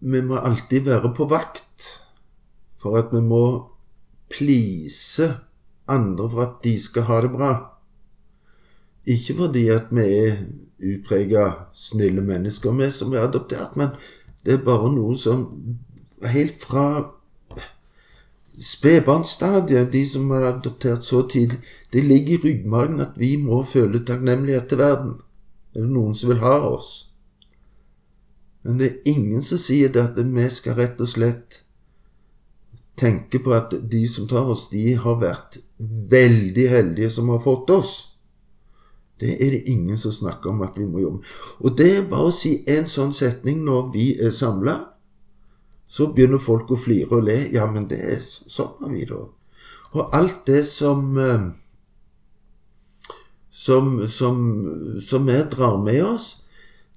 [0.00, 1.84] Vi må alltid være på vakt
[2.76, 3.64] for at vi må
[4.28, 5.24] please
[5.88, 7.50] andre for at de skal ha det bra.
[9.06, 10.36] Ikke fordi at vi er
[10.82, 13.94] utprega snille mennesker, vi som er adoptert, men
[14.44, 15.46] det er bare noe som
[16.26, 17.15] helt fra
[18.60, 21.58] spedbarnsstadiet, de som er adoptert så tidlig,
[21.92, 25.12] det ligger i ryggmargen at vi må føle takknemlighet til verden.
[25.74, 26.90] Er det noen som vil ha oss?
[28.64, 31.60] Men det er ingen som sier det at vi skal rett og slett
[32.96, 35.60] tenke på at de som tar oss, de har vært
[36.10, 37.94] veldig heldige som har fått oss.
[39.20, 41.22] Det er det ingen som snakker om at vi må jobbe
[41.64, 44.74] Og det er bare å si en sånn setning når vi er samla
[45.88, 47.38] så begynner folk å flire og le.
[47.54, 49.22] Ja, men det er sånn er vi, da.
[49.96, 51.46] Og alt det som eh,
[53.56, 56.44] som, som, som vi drar med oss,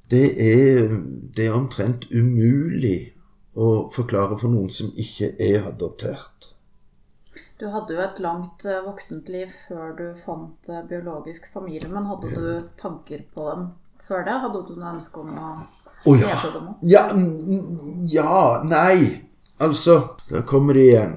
[0.09, 0.89] det er,
[1.35, 3.13] det er omtrent umulig
[3.55, 6.49] å forklare for noen som ikke er adoptert.
[7.59, 12.35] Du hadde jo et langt voksent voksentliv før du fant eh, biologisk familie, men hadde
[12.35, 13.65] du tanker på dem
[14.09, 14.39] før det?
[14.43, 15.51] Hadde du noe ønske om å
[16.05, 16.27] Oh, ja.
[16.81, 17.09] ja.
[18.07, 19.25] Ja, nei.
[19.59, 21.15] Altså, da kommer det igjen.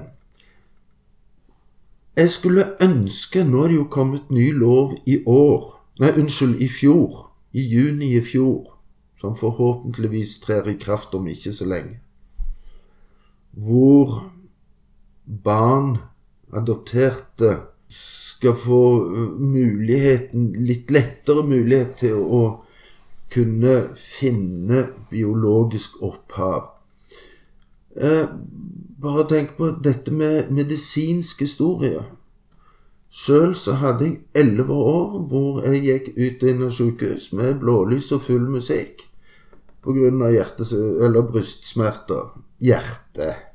[2.17, 5.69] Jeg skulle ønske Nå er det jo kommet ny lov i år.
[6.03, 7.29] Nei, unnskyld, i fjor.
[7.55, 8.73] I juni i fjor.
[9.21, 12.01] Som forhåpentligvis trer i kraft om ikke så lenge.
[13.53, 14.19] Hvor
[15.23, 15.95] barn,
[16.53, 17.55] adopterte,
[17.87, 22.43] skal få uh, muligheten, litt lettere mulighet til å
[23.33, 26.69] kunne finne biologisk opphav.
[27.95, 28.27] Eh,
[29.01, 32.03] bare tenk på dette med medisinsk historie.
[33.13, 38.11] Sjøl så hadde jeg elleve år hvor jeg gikk ut inn av sykehus med blålys
[38.15, 39.05] og full musikk
[39.83, 41.21] pga.
[41.31, 42.31] brystsmerter.
[42.59, 43.52] Hjerte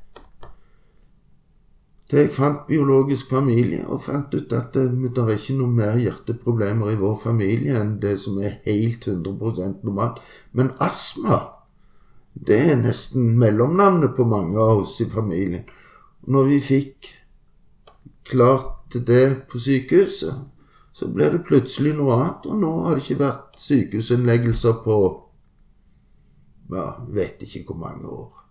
[2.09, 5.99] til jeg fant biologisk familie og fant ut at det, det er ikke noe mer
[6.01, 10.17] hjerteproblemer i vår familie enn det som er helt 100% normalt.
[10.57, 11.37] Men astma,
[12.33, 15.67] det er nesten mellomnavnet på mange av oss i familien.
[16.25, 17.11] Når vi fikk
[18.29, 20.33] klart det på sykehuset,
[20.93, 24.97] så ble det plutselig noe annet, og nå har det ikke vært sykehusinnleggelser på
[26.73, 28.41] ja, vet ikke hvor mange år.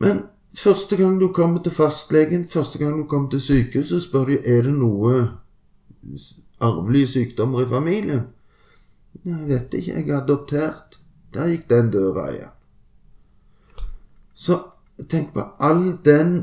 [0.00, 0.22] Men
[0.54, 4.62] Første gang du kommer til fastlegen, første gang du kommer til sykehuset, spør de er
[4.62, 5.14] det noe
[6.60, 8.26] arvelige sykdommer i familien.
[9.24, 10.98] Jeg vet ikke, jeg er adoptert.
[11.34, 12.52] Der gikk den døra igjen.
[14.34, 14.58] Så
[15.08, 16.34] tenk på all den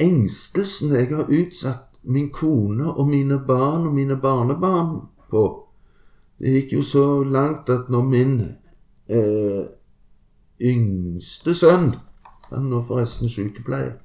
[0.00, 5.44] engstelsen jeg har utsatt min kone og mine barn og mine barnebarn på.
[6.38, 8.34] Det gikk jo så langt at når min
[9.08, 9.64] eh,
[10.60, 11.90] yngste sønn
[12.50, 13.96] Han er nå forresten sykepleier.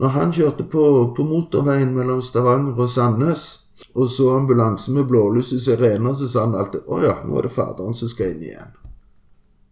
[0.00, 0.84] Når han kjørte på,
[1.16, 3.46] på motorveien mellom Stavanger og Sandnes
[3.94, 7.48] og så ambulansen med blålys i sirener, så sa han alltid 'Å ja, nå er
[7.48, 8.76] det faderen som skal inn igjen'.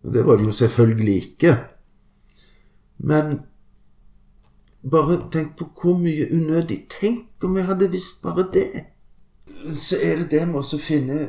[0.04, 1.56] Og det var det jo selvfølgelig ikke.
[2.98, 3.40] Men
[4.90, 8.84] bare tenk på hvor mye unødig Tenk om vi hadde visst bare det.
[9.76, 11.28] Så er det det med å finne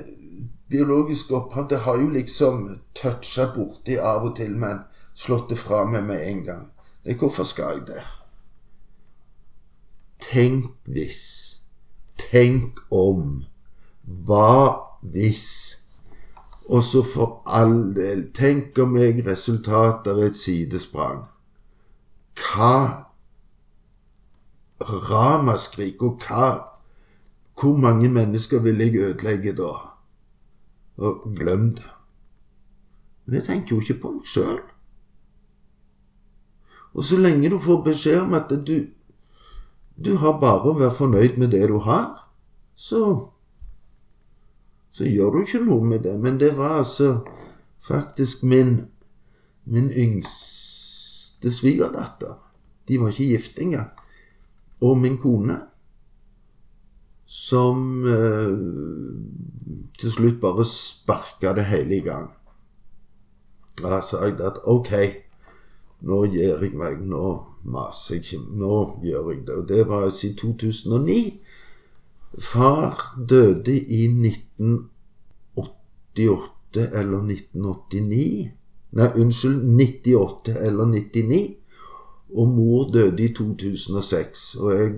[0.72, 1.68] biologisk opphav.
[1.70, 4.80] Det har jo liksom toucha borti av og til, men
[5.22, 6.66] slått det fra meg med en gang.
[7.06, 8.02] Det, hvorfor skal jeg det?
[10.22, 11.22] Tenk hvis.
[12.18, 13.44] Tenk om.
[14.06, 15.78] Hva hvis?
[16.72, 21.26] Og så for all del, tenk om jeg resultatet av et sidesprang.
[22.38, 22.76] Hva
[24.82, 26.68] ramaskrik, og hva
[27.62, 29.74] Hvor mange mennesker vil jeg ødelegge da?
[30.98, 31.92] Og glem det.
[33.26, 34.71] Men jeg tenker jo ikke på meg sjøl.
[36.94, 38.78] Og så lenge du får beskjed om at du,
[39.96, 42.28] du har bare å være fornøyd med det du har,
[42.76, 43.32] så
[44.92, 46.18] så gjør du ikke noe med det.
[46.20, 47.22] Men det var altså
[47.80, 48.92] faktisk min
[49.64, 52.36] min yngste svigerdatter.
[52.88, 53.90] De var ikke gift engang.
[54.82, 55.60] Og min kone.
[57.26, 58.58] Som eh,
[60.00, 62.32] til slutt bare sparka det hele i gang.
[63.80, 64.92] Da sa jeg at ok,
[66.02, 67.02] nå gjør jeg meg.
[67.06, 68.40] Nå maser jeg ikke.
[68.58, 69.56] Nå gjør jeg det.
[69.56, 71.42] Og det var altså i 2009.
[72.40, 78.52] Far døde i 1988 eller 1989.
[78.92, 81.56] Nei, unnskyld, 98 eller 99.
[82.32, 84.56] Og mor døde i 2006.
[84.56, 84.92] Og jeg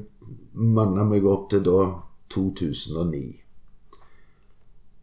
[0.54, 1.86] manna meg opp til da
[2.34, 3.42] 2009.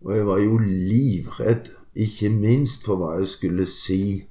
[0.00, 4.29] Og jeg var jo livredd, ikke minst for hva jeg skulle si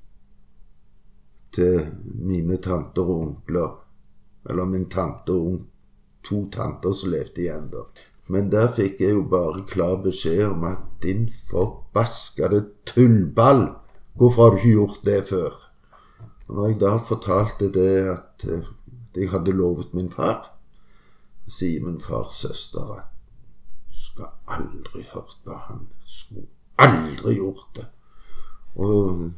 [1.56, 3.80] til mine tanter og onkler.
[4.50, 5.60] Eller min tante og
[6.24, 7.86] to tanter som levde igjen da.
[8.30, 13.66] Men der fikk jeg jo bare klar beskjed om at din forbaskede tullball,
[14.14, 15.58] hvorfor har du ikke gjort det før?
[16.48, 18.46] Og når jeg da fortalte det at
[19.16, 20.52] jeg hadde lovet min far,
[21.50, 23.08] sier min fars søster at
[23.90, 25.88] skal aldri hørt på han.
[26.06, 26.48] Skulle
[26.78, 27.86] aldri gjort det.
[28.76, 29.32] Og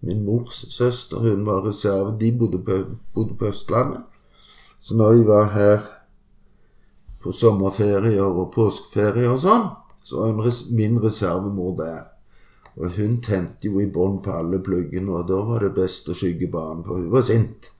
[0.00, 2.16] min mors søster, hun var reserve.
[2.20, 2.78] De bodde på,
[3.14, 4.02] bodde på Østlandet.
[4.78, 5.80] Så når vi var her
[7.22, 9.66] på sommerferier og påskeferie og sånn,
[10.04, 12.06] så var hun min reservemor der.
[12.78, 16.14] Og hun tente jo i bånn på alle pluggene, og da var det best å
[16.16, 17.72] skygge barn, for hun var sint.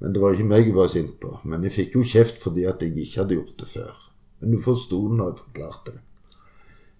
[0.00, 1.36] Men det var ikke meg hun var sint på.
[1.44, 4.04] Men jeg fikk jo kjeft fordi at jeg ikke hadde gjort det før.
[4.40, 6.02] Men hun forsto det når jeg forklarte det.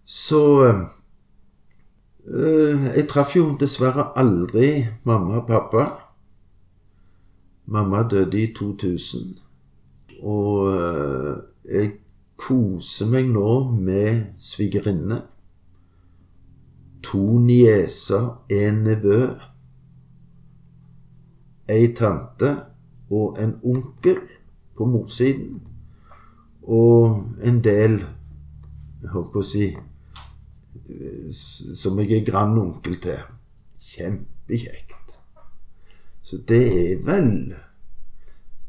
[0.05, 0.83] Så øh,
[2.27, 5.87] Jeg traff jo dessverre aldri mamma og pappa.
[7.67, 9.39] Mamma døde i 2000.
[10.23, 11.93] Og øh, jeg
[12.37, 15.23] koser meg nå med svigerinne.
[17.03, 19.21] To nieser, en nevø,
[21.71, 22.51] ei tante
[23.11, 24.21] og en onkel
[24.77, 25.63] på morssiden.
[26.63, 28.03] Og en del
[29.01, 29.71] jeg holdt på å si
[31.33, 33.19] som jeg er grandonkel til.
[33.81, 35.19] Kjempekjekt.
[36.23, 37.55] Så det er vel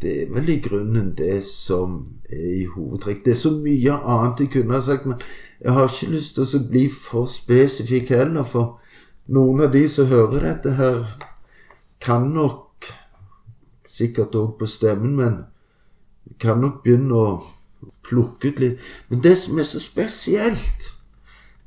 [0.02, 3.20] Det er vel i grunnen det som er i hovedtrekk.
[3.26, 5.20] Det er så mye annet jeg kunne ha sagt, men
[5.62, 8.80] jeg har ikke lyst til å bli for spesifikk heller, for
[9.30, 11.06] noen av de som hører dette her,
[12.02, 12.90] kan nok
[13.86, 15.38] sikkert òg på stemmen, men
[16.42, 17.38] kan nok begynne å
[18.08, 18.82] plukke ut litt.
[19.10, 20.90] Men det som er så spesielt,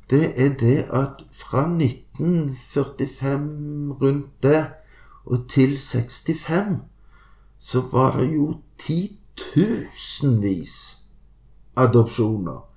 [0.09, 4.67] det er det at fra 1945 rundt det
[5.25, 6.81] og til 65
[7.59, 10.97] så var det jo titusenvis
[11.75, 12.69] adopsjoner.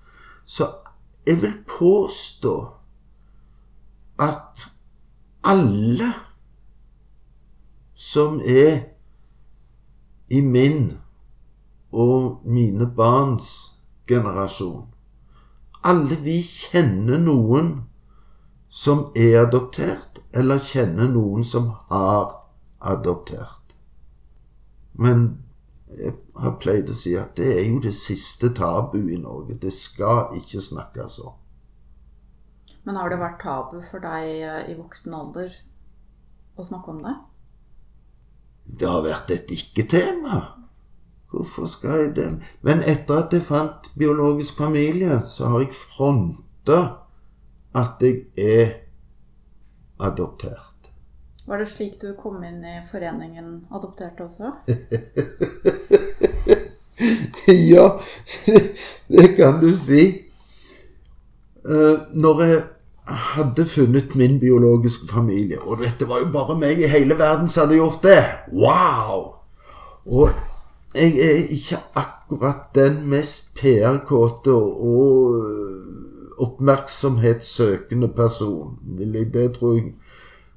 [0.45, 0.75] Så
[1.27, 2.69] jeg vil påstå
[4.19, 4.73] at
[5.45, 6.13] alle
[7.95, 8.79] som er
[10.31, 10.99] i min
[11.93, 13.75] og mine barns
[14.09, 14.98] generasjon
[15.87, 17.75] Alle vi kjenner noen
[18.69, 22.35] som er adoptert, eller kjenner noen som har
[22.79, 23.79] adoptert.
[24.99, 25.45] Men
[25.95, 29.57] jeg har pleid å si at det er jo det siste tabu i Norge.
[29.57, 31.39] Det skal ikke snakkes om.
[32.85, 35.55] Men har det vært tabu for deg i voksen alder
[36.59, 37.17] å snakke om det?
[38.69, 40.58] Det har vært et ikke-tema.
[41.31, 42.29] Hvorfor skal jeg det?
[42.65, 46.79] Men etter at jeg fant biologisk familie, så har jeg fronta
[47.77, 48.73] at jeg er
[50.01, 50.91] adoptert.
[51.49, 54.51] Var det slik du kom inn i foreningen Adopterte også?
[57.73, 57.87] ja,
[59.15, 60.03] det kan du si.
[61.65, 62.61] Eh, når jeg
[63.09, 67.65] hadde funnet min biologiske familie, og dette var jo bare meg i hele verden som
[67.65, 68.21] hadde gjort det
[68.53, 69.25] Wow!
[70.09, 70.31] Og
[70.95, 75.35] jeg er ikke akkurat den mest PR-kåte og
[76.39, 78.79] oppmerksomhetssøkende person.
[78.99, 79.93] Det tror jeg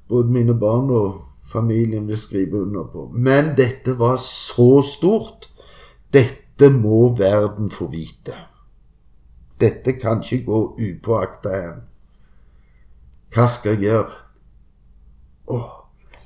[0.08, 3.10] både mine barn og familien vil skrive under på.
[3.14, 5.50] Men dette var så stort
[6.12, 8.34] dette må verden få vite.
[9.60, 11.78] Dette kan ikke gå upåakta hen.
[13.32, 14.18] Hva skal jeg gjøre?
[15.56, 15.70] Åh,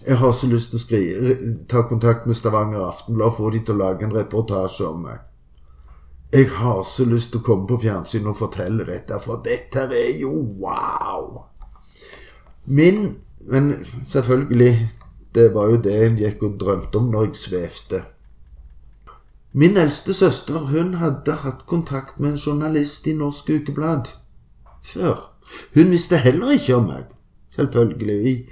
[0.07, 1.37] jeg har så lyst til å skrive,
[1.69, 5.25] ta kontakt med Stavanger Aftenblad og få de til å lage en reportasje om meg.
[6.35, 10.13] Jeg har så lyst til å komme på fjernsyn og fortelle dette, for dette er
[10.21, 10.33] jo
[10.63, 11.47] wow!
[12.67, 14.89] Min Men selvfølgelig,
[15.35, 18.01] det var jo det en gikk og drømte om når jeg svevde.
[19.55, 24.11] Min eldste søster hun hadde hatt kontakt med en journalist i Norsk Ukeblad
[24.83, 25.31] før.
[25.75, 27.07] Hun visste heller ikke om meg.
[27.55, 28.49] Selvfølgelig.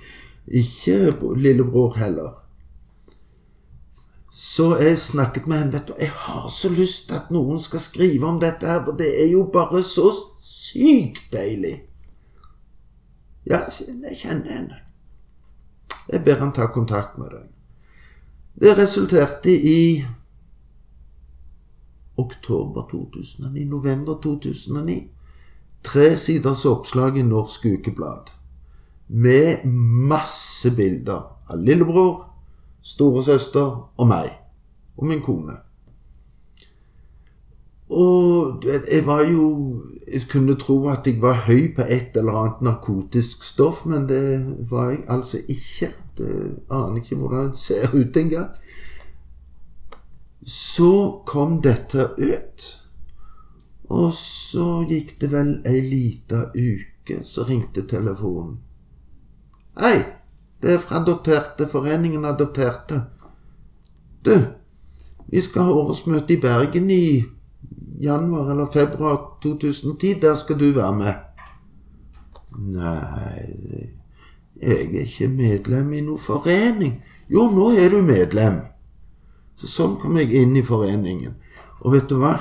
[0.47, 2.45] Ikke lillebror heller.
[4.31, 5.73] Så jeg snakket med henne.
[5.73, 8.93] vet du, Jeg har så lyst til at noen skal skrive om dette, her, for
[8.93, 11.83] det er jo bare så sykt deilig.
[13.47, 13.61] Ja,
[14.09, 14.77] jeg kjenner henne.
[16.09, 17.49] Jeg ber han ta kontakt med deg.
[18.61, 20.05] Det resulterte i
[22.17, 25.11] oktober 2009, november 2009.
[25.83, 28.35] Tre siders oppslag i Norsk Ukeblad
[29.09, 29.65] med
[30.09, 32.25] masse bilder av lillebror,
[32.85, 34.33] storesøster og meg.
[34.97, 35.57] Og min kone.
[37.95, 39.83] Og jeg var jo
[40.13, 44.45] Jeg kunne tro at jeg var høy på et eller annet narkotisk stoff, men det
[44.71, 45.89] var jeg altså ikke.
[46.19, 48.51] Det aner ikke hvordan det ser ut engang.
[50.45, 52.67] Så kom dette ut.
[53.89, 58.59] Og så gikk det vel ei lita uke, så ringte telefonen.
[59.75, 60.05] Hei,
[60.63, 63.01] det er fra Adopterte, Foreningen Adopterte.
[64.25, 64.37] Du,
[65.27, 67.25] vi skal ha årsmøte i Bergen i
[68.01, 70.21] januar eller februar 2010.
[70.23, 71.15] Der skal du være med.
[72.77, 73.91] Nei,
[74.63, 77.01] jeg er ikke medlem i noen forening.
[77.27, 78.63] Jo, nå er du medlem.
[79.59, 81.35] Så sånn kom jeg inn i foreningen.
[81.83, 82.37] Og vet du hva?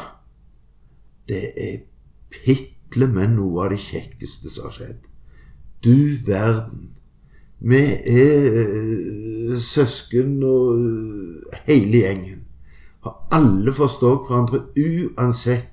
[1.26, 1.82] Det er
[2.30, 5.08] pitle med noe av det kjekkeste som har skjedd.
[5.82, 5.96] Du
[6.30, 6.93] verden.
[7.64, 12.42] Vi er uh, søsken og uh, hele gjengen.
[13.04, 15.70] Har alle forstått hverandre uansett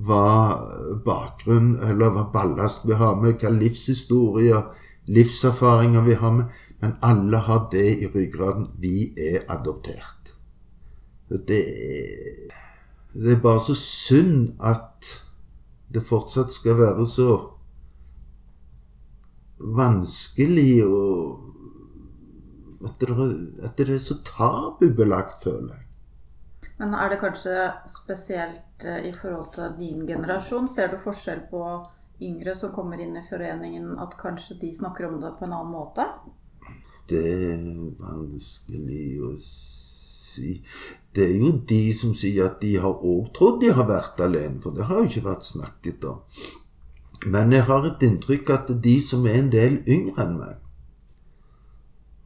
[0.00, 0.56] hva
[1.04, 4.64] bakgrunn eller hva ballast vi har med, hva livshistorier,
[5.12, 6.58] livserfaringer vi har med.
[6.80, 8.70] Men alle har det i ryggraden.
[8.80, 10.36] Vi er adoptert.
[11.28, 12.54] Det er,
[13.12, 15.10] det er bare så synd at
[15.92, 17.34] det fortsatt skal være så
[19.60, 21.04] vanskelig å
[22.80, 23.12] at det,
[23.64, 25.86] at det er så tabubelagt, føler jeg.
[26.80, 27.54] Men er det kanskje
[27.92, 30.68] spesielt eh, i forhold til din generasjon?
[30.68, 31.64] Ser du forskjell på
[32.24, 35.74] yngre som kommer inn i foreningen, at kanskje de snakker om det på en annen
[35.74, 36.06] måte?
[37.10, 37.60] Det er
[38.00, 40.54] vanskelig å si.
[41.12, 44.60] Det er jo de som sier at de har òg trodd de har vært alene,
[44.62, 46.24] for det har jo ikke vært snakket om.
[47.26, 50.56] Men jeg har et inntrykk at de som er en del yngre enn meg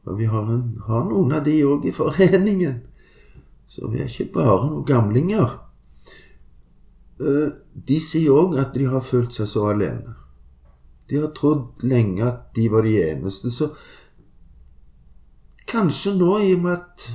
[0.07, 2.77] Og vi har, en, har noen av de òg i foreningen.
[3.67, 5.55] Så vi er ikke bare noen gamlinger.
[7.19, 10.13] Eh, de sier òg at de har følt seg så alene.
[11.09, 13.51] De har trodd lenge at de var de eneste.
[13.51, 13.71] Så
[15.65, 17.05] Kanskje nå, i og med at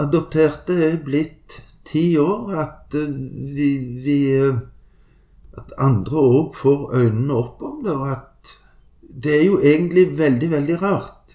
[0.00, 3.16] adopterte er blitt ti år, at eh,
[3.56, 3.70] vi,
[4.04, 4.60] vi eh,
[5.60, 8.26] At andre òg får øynene opp om det, og at
[9.22, 11.34] Det er jo egentlig veldig, veldig rart.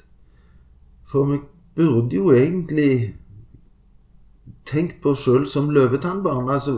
[1.03, 1.39] For vi
[1.75, 3.15] burde jo egentlig
[4.65, 6.49] tenkt på oss sjøl som løvetannbarn.
[6.49, 6.77] Altså,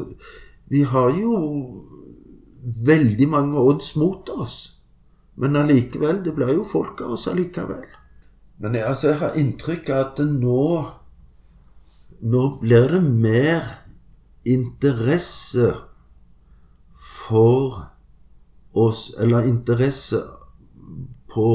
[0.68, 1.38] vi har jo
[2.88, 4.58] veldig mange odds mot oss.
[5.38, 7.86] Men allikevel, det blir jo folk av oss allikevel.
[8.58, 10.64] Men jeg, altså, jeg har inntrykk av at nå
[12.18, 13.66] Nå blir det mer
[14.50, 15.68] interesse
[17.28, 17.84] for
[18.78, 20.22] oss Eller interesse
[21.34, 21.50] på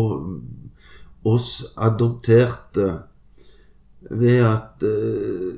[1.22, 2.88] oss adopterte
[4.10, 5.52] ved at eh,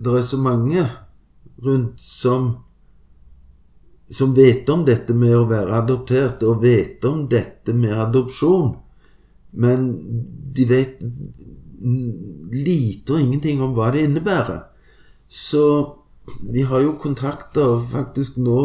[0.00, 0.84] det er så mange
[1.60, 2.48] rundt som
[4.10, 8.72] som vet om dette med å være adoptert, og vet om dette med adopsjon,
[9.62, 9.84] men
[10.54, 10.98] de vet
[12.50, 14.64] lite og ingenting om hva det innebærer.
[15.30, 15.62] Så
[16.52, 18.62] vi har jo kontakter faktisk nå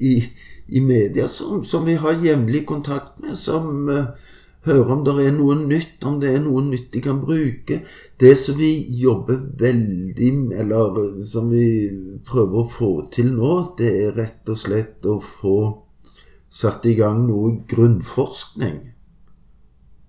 [0.00, 0.16] i,
[0.66, 4.12] i media som, som, vi har jevnlig kontakt med, som uh,
[4.66, 7.80] hører om det er noe nytt, om det er noe nytt de kan bruke.
[8.20, 11.66] Det som vi jobber veldig med, Eller som vi
[12.26, 15.60] prøver å få til nå, det er rett og slett å få
[16.50, 18.80] satt i gang noe grunnforskning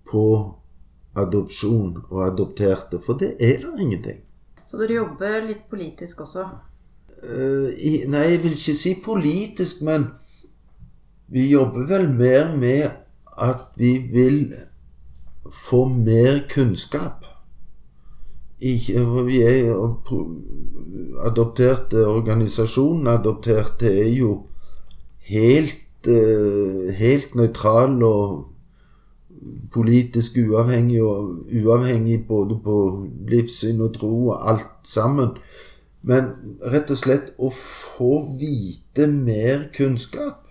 [0.09, 0.25] på
[1.15, 4.21] adopsjon og adopterte, for det er det ingenting.
[4.71, 6.45] Så dere jobber litt politisk også?
[7.21, 10.05] Uh, i, nei, jeg vil ikke si politisk, men
[11.27, 12.85] vi jobber vel mer med
[13.35, 14.45] at vi vil
[15.51, 17.27] få mer kunnskap.
[18.63, 19.73] Ikke, vi er
[21.27, 23.11] adopterte organisasjonen.
[23.11, 24.35] Adopterte er jo
[25.27, 28.50] helt, eh, helt nøytral og
[29.73, 31.31] politisk uavhengig og
[31.63, 32.77] uavhengig både på
[33.31, 35.35] livssyn og tro og alt sammen.
[36.01, 36.31] Men
[36.73, 40.41] rett og slett å få vite mer kunnskap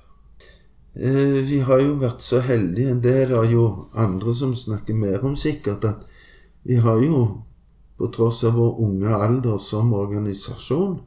[0.94, 5.22] Eh, vi har jo vært så heldige, det er det jo andre som snakker mer
[5.22, 6.02] om sikkert, at
[6.66, 7.42] vi har jo,
[7.96, 10.98] på tross av vår unge alder som organisasjon,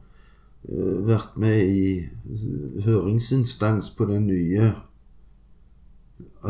[0.68, 2.08] eh, vært med i
[2.86, 4.72] høringsinstans på den nye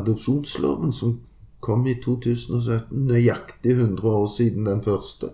[0.01, 1.19] adopsjonsloven som
[1.65, 5.33] kom i 2017, nøyaktig 100 år siden den første.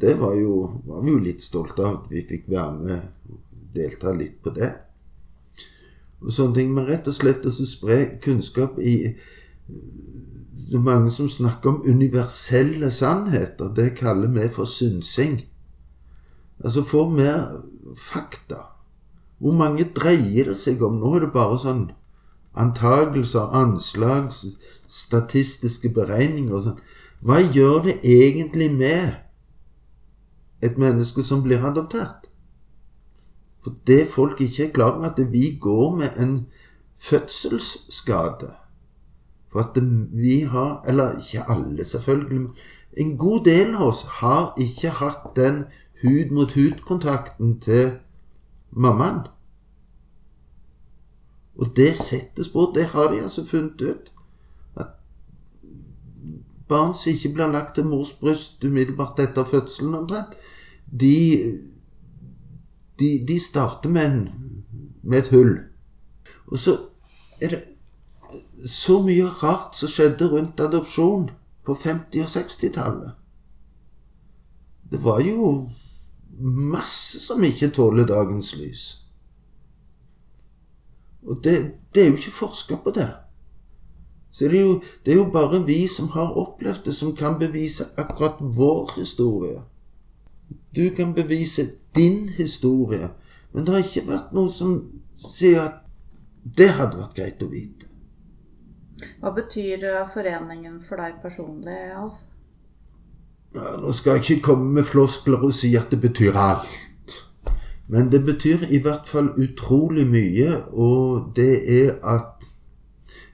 [0.00, 3.40] Det var, jo, var vi jo litt stolte av at vi fikk være med og
[3.74, 4.70] delta litt på det
[6.20, 6.72] og sånne ting.
[6.74, 9.16] Men rett og slett å spre kunnskap i
[10.70, 13.72] Det er mange som snakker om universelle sannheter.
[13.74, 15.40] Det kaller vi for synsing.
[16.62, 17.64] Altså få mer
[17.98, 18.68] fakta.
[19.38, 21.00] Hvor mange dreier det seg om?
[21.00, 21.88] Nå er det bare sånn
[22.54, 24.32] antagelser, anslag,
[24.88, 26.80] statistiske beregninger og sånn.
[27.20, 29.20] Hva gjør det egentlig med
[30.64, 32.30] et menneske som blir adoptert?
[33.60, 36.46] For det folk ikke er klar over, at vi går med en
[36.96, 38.54] fødselsskade.
[39.52, 39.76] For at
[40.12, 42.48] vi har Eller ikke alle, selvfølgelig.
[42.96, 45.64] En god del av oss har ikke hatt den
[46.02, 47.90] hud-mot-hud-kontakten til
[48.70, 49.26] mammaen.
[51.60, 52.70] Og det settes på.
[52.74, 54.12] Det har de altså funnet ut.
[54.80, 54.94] At
[56.68, 60.38] barn som ikke blir lagt til mors bryst umiddelbart etter fødselen omtrent,
[60.90, 61.16] de
[63.00, 64.30] de, de starter med, en,
[65.02, 65.58] med et hull.
[66.46, 66.76] Og så
[67.40, 67.62] er det
[68.68, 71.30] så mye rart som skjedde rundt adopsjon
[71.66, 73.12] på 50- og 60-tallet.
[74.90, 75.70] Det var jo
[76.40, 78.99] masse som ikke tåler dagens lys.
[81.26, 81.56] Og det,
[81.94, 83.08] det er jo ikke forska på det.
[84.30, 87.38] Så det er, jo, det er jo bare vi som har opplevd det, som kan
[87.38, 89.60] bevise akkurat vår historie.
[90.76, 91.66] Du kan bevise
[91.96, 93.10] din historie,
[93.52, 94.76] men det har ikke vært noe som
[95.18, 95.80] sier at
[96.44, 97.88] det hadde vært greit å vite.
[99.20, 102.20] Hva betyr eh, foreningen for deg personlig, Alf?
[103.56, 106.70] Ja, nå skal jeg ikke komme med floskler og si at det betyr alt.
[107.90, 112.46] Men det betyr i hvert fall utrolig mye, og det er at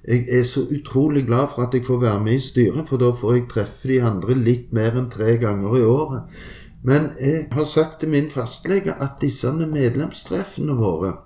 [0.07, 3.11] jeg er så utrolig glad for at jeg får være med i styret, for da
[3.11, 6.39] får jeg treffe de andre litt mer enn tre ganger i året.
[6.87, 11.17] Men jeg har sagt til min fastlege at disse medlemstreffene våre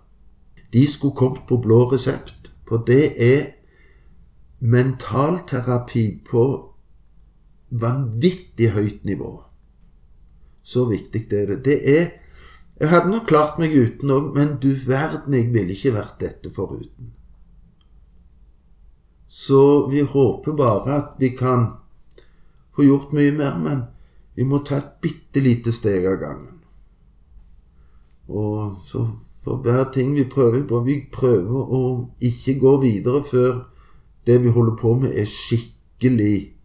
[0.72, 2.50] de skulle kommet på blå resept.
[2.68, 3.40] For det er
[4.60, 6.44] mentalterapi på
[7.70, 9.32] vanvittig høyt nivå.
[10.62, 11.64] Så viktig det er det.
[11.64, 12.06] Det er
[12.80, 16.52] Jeg hadde nok klart meg uten òg, men du verden, jeg ville ikke vært dette
[16.54, 17.10] foruten.
[19.28, 21.66] Så vi håper bare at vi kan
[22.74, 23.82] få gjort mye mer, men
[24.34, 26.56] vi må ta et bitte lite steg av gangen.
[28.30, 29.04] Og så
[29.40, 31.82] for hver ting vi prøver på Vi prøver å
[32.22, 33.66] ikke gå videre før
[34.28, 36.56] det vi holder på med, er skikkelig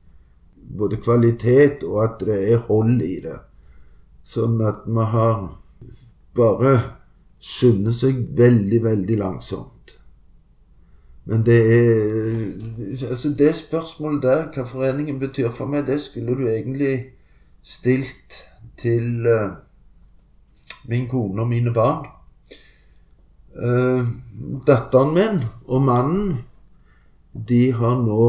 [0.78, 3.38] både kvalitet og at det er hold i det.
[4.24, 5.47] Sånn at vi har
[6.36, 6.75] bare
[7.39, 9.95] skynder seg veldig, veldig langsomt.
[11.25, 12.45] Men det er
[13.09, 17.15] Altså, det spørsmålet der, hva foreningen betyr for meg, det skulle du egentlig
[17.63, 18.45] stilt
[18.77, 19.55] til uh,
[20.89, 22.05] min kone og mine barn.
[23.55, 24.05] Uh,
[24.67, 26.38] datteren min og mannen,
[27.33, 28.27] de har nå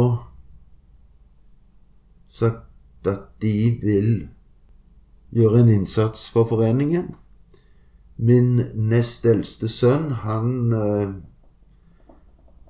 [2.29, 4.11] sagt at de vil
[5.37, 7.13] gjøre en innsats for foreningen.
[8.17, 11.11] Min nest eldste sønn, han eh,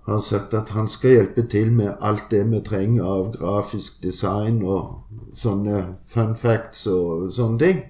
[0.07, 4.61] har sagt at han skal hjelpe til med alt det vi trenger av grafisk design
[4.63, 7.83] og sånne fun facts og sånne ting.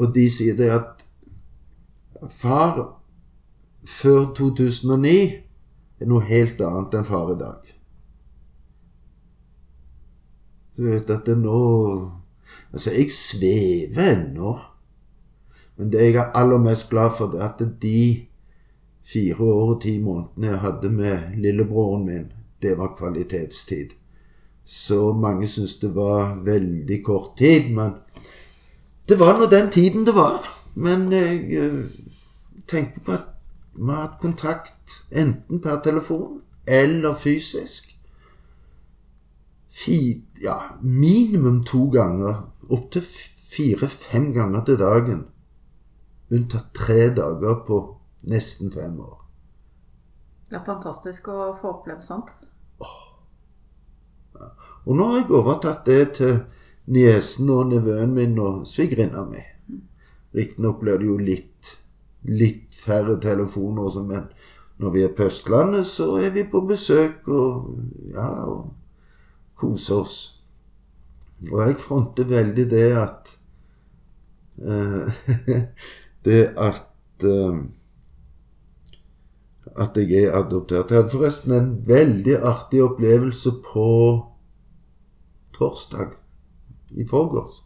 [0.00, 1.04] Og de sier det at
[2.28, 2.80] far
[3.84, 5.16] før 2009
[6.00, 7.76] er noe helt annet enn far i dag.
[10.76, 11.60] Du vet at det nå
[12.70, 14.52] Altså, jeg svever ennå.
[15.80, 18.26] Men det jeg er aller mest glad for, det er at de
[19.12, 22.26] fire år og ti månedene jeg hadde med lillebroren min,
[22.60, 23.94] det var kvalitetstid.
[24.64, 27.96] Så mange syntes det var veldig kort tid, men
[29.08, 30.44] det var nå den tiden det var.
[30.76, 31.80] Men jeg eh,
[32.68, 33.32] tenker på at
[33.72, 37.88] vi har hatt kontakt enten per telefon eller fysisk.
[39.72, 42.50] Fi, ja, minimum to ganger.
[42.68, 43.08] Opptil
[43.50, 45.29] fire-fem ganger til dagen.
[46.30, 47.80] Unntatt tre dager på
[48.30, 49.18] nesten fem år.
[50.50, 52.30] Det er fantastisk å få oppleve sånt.
[54.86, 56.38] Og nå har jeg overtatt det til
[56.90, 59.42] niesen og nevøen min og svigerinna mi.
[60.34, 61.70] Riktignok blir det jo litt,
[62.26, 64.28] litt færre telefoner, og sånn, men
[64.80, 67.66] når vi er på Østlandet, så er vi på besøk og
[68.14, 68.70] ja, og
[69.60, 70.18] koser oss.
[71.50, 73.34] Og jeg fronter veldig det at
[74.64, 75.20] eh,
[76.24, 77.60] Det at uh,
[79.78, 80.90] at jeg er adoptert.
[80.90, 83.88] Jeg hadde forresten en veldig artig opplevelse på
[85.56, 86.14] torsdag
[86.90, 87.62] i forgårs.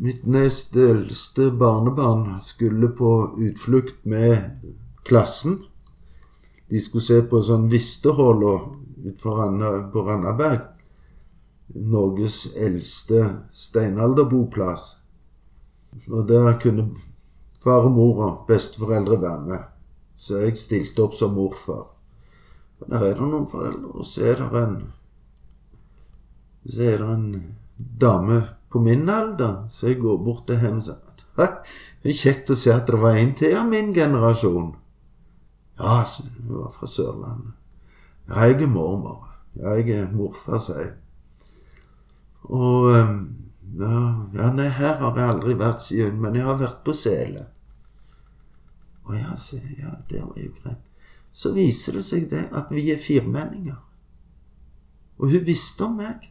[0.00, 4.64] Mitt nest eldste barnebarn skulle på utflukt med
[5.04, 5.58] klassen.
[6.70, 8.54] De skulle se på sånn Vistehola
[9.20, 10.62] på Randaberg.
[11.70, 13.20] Norges eldste
[13.52, 14.99] steinalderboplass.
[16.10, 16.90] Og der kunne
[17.62, 19.58] far og mor og besteforeldre være med.
[20.16, 21.88] Så jeg stilte opp som morfar.
[22.80, 24.80] Og der er det noen foreldre, og så er det en
[26.68, 27.56] Så er det en
[28.00, 30.98] dame på min alder, så jeg går bort til henne og sier
[32.02, 34.74] det er kjekt å se at det var en til av min generasjon.
[35.80, 37.54] Ja, hun var fra Sørlandet.
[38.28, 39.26] Ja, jeg er mormor.
[39.56, 40.92] Ja, jeg er morfar, sier jeg.
[42.48, 42.88] Og
[43.78, 46.94] ja, ja, nei, her har jeg aldri vært, sier hun, men jeg har vært på
[46.96, 47.44] Sele.
[49.06, 49.78] Å ja, sier jeg.
[49.84, 50.82] Ja, det var jo greit.
[51.30, 53.78] Så viser det seg det at vi er firmenninger.
[55.20, 56.26] Og hun visste om meg.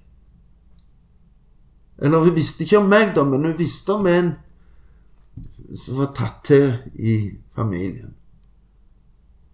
[1.99, 4.33] Eller hun visste ikke om meg, da, men hun visste om en
[5.77, 7.15] som var tatt til i
[7.55, 8.15] familien.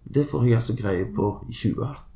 [0.06, 2.06] Det får jeg altså greie på i 2018.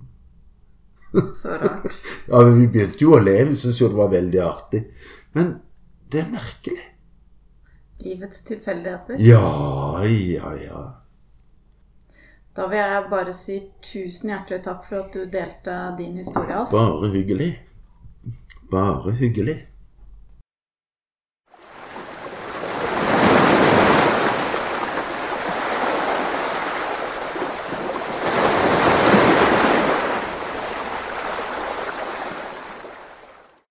[1.35, 1.87] Så rart.
[2.31, 3.35] ja, men Vi begynte jo å le.
[3.49, 4.85] Vi syntes jo det var veldig artig.
[5.33, 5.61] Men
[6.13, 6.87] det er merkelig.
[8.01, 9.17] Livets tilfeldigheter.
[9.21, 10.83] Ja, ja, ja.
[12.57, 16.73] Da vil jeg bare si tusen hjertelig takk for at du delte din historie, Alf.
[16.73, 17.51] Bare hyggelig.
[18.71, 19.70] Bare hyggelig.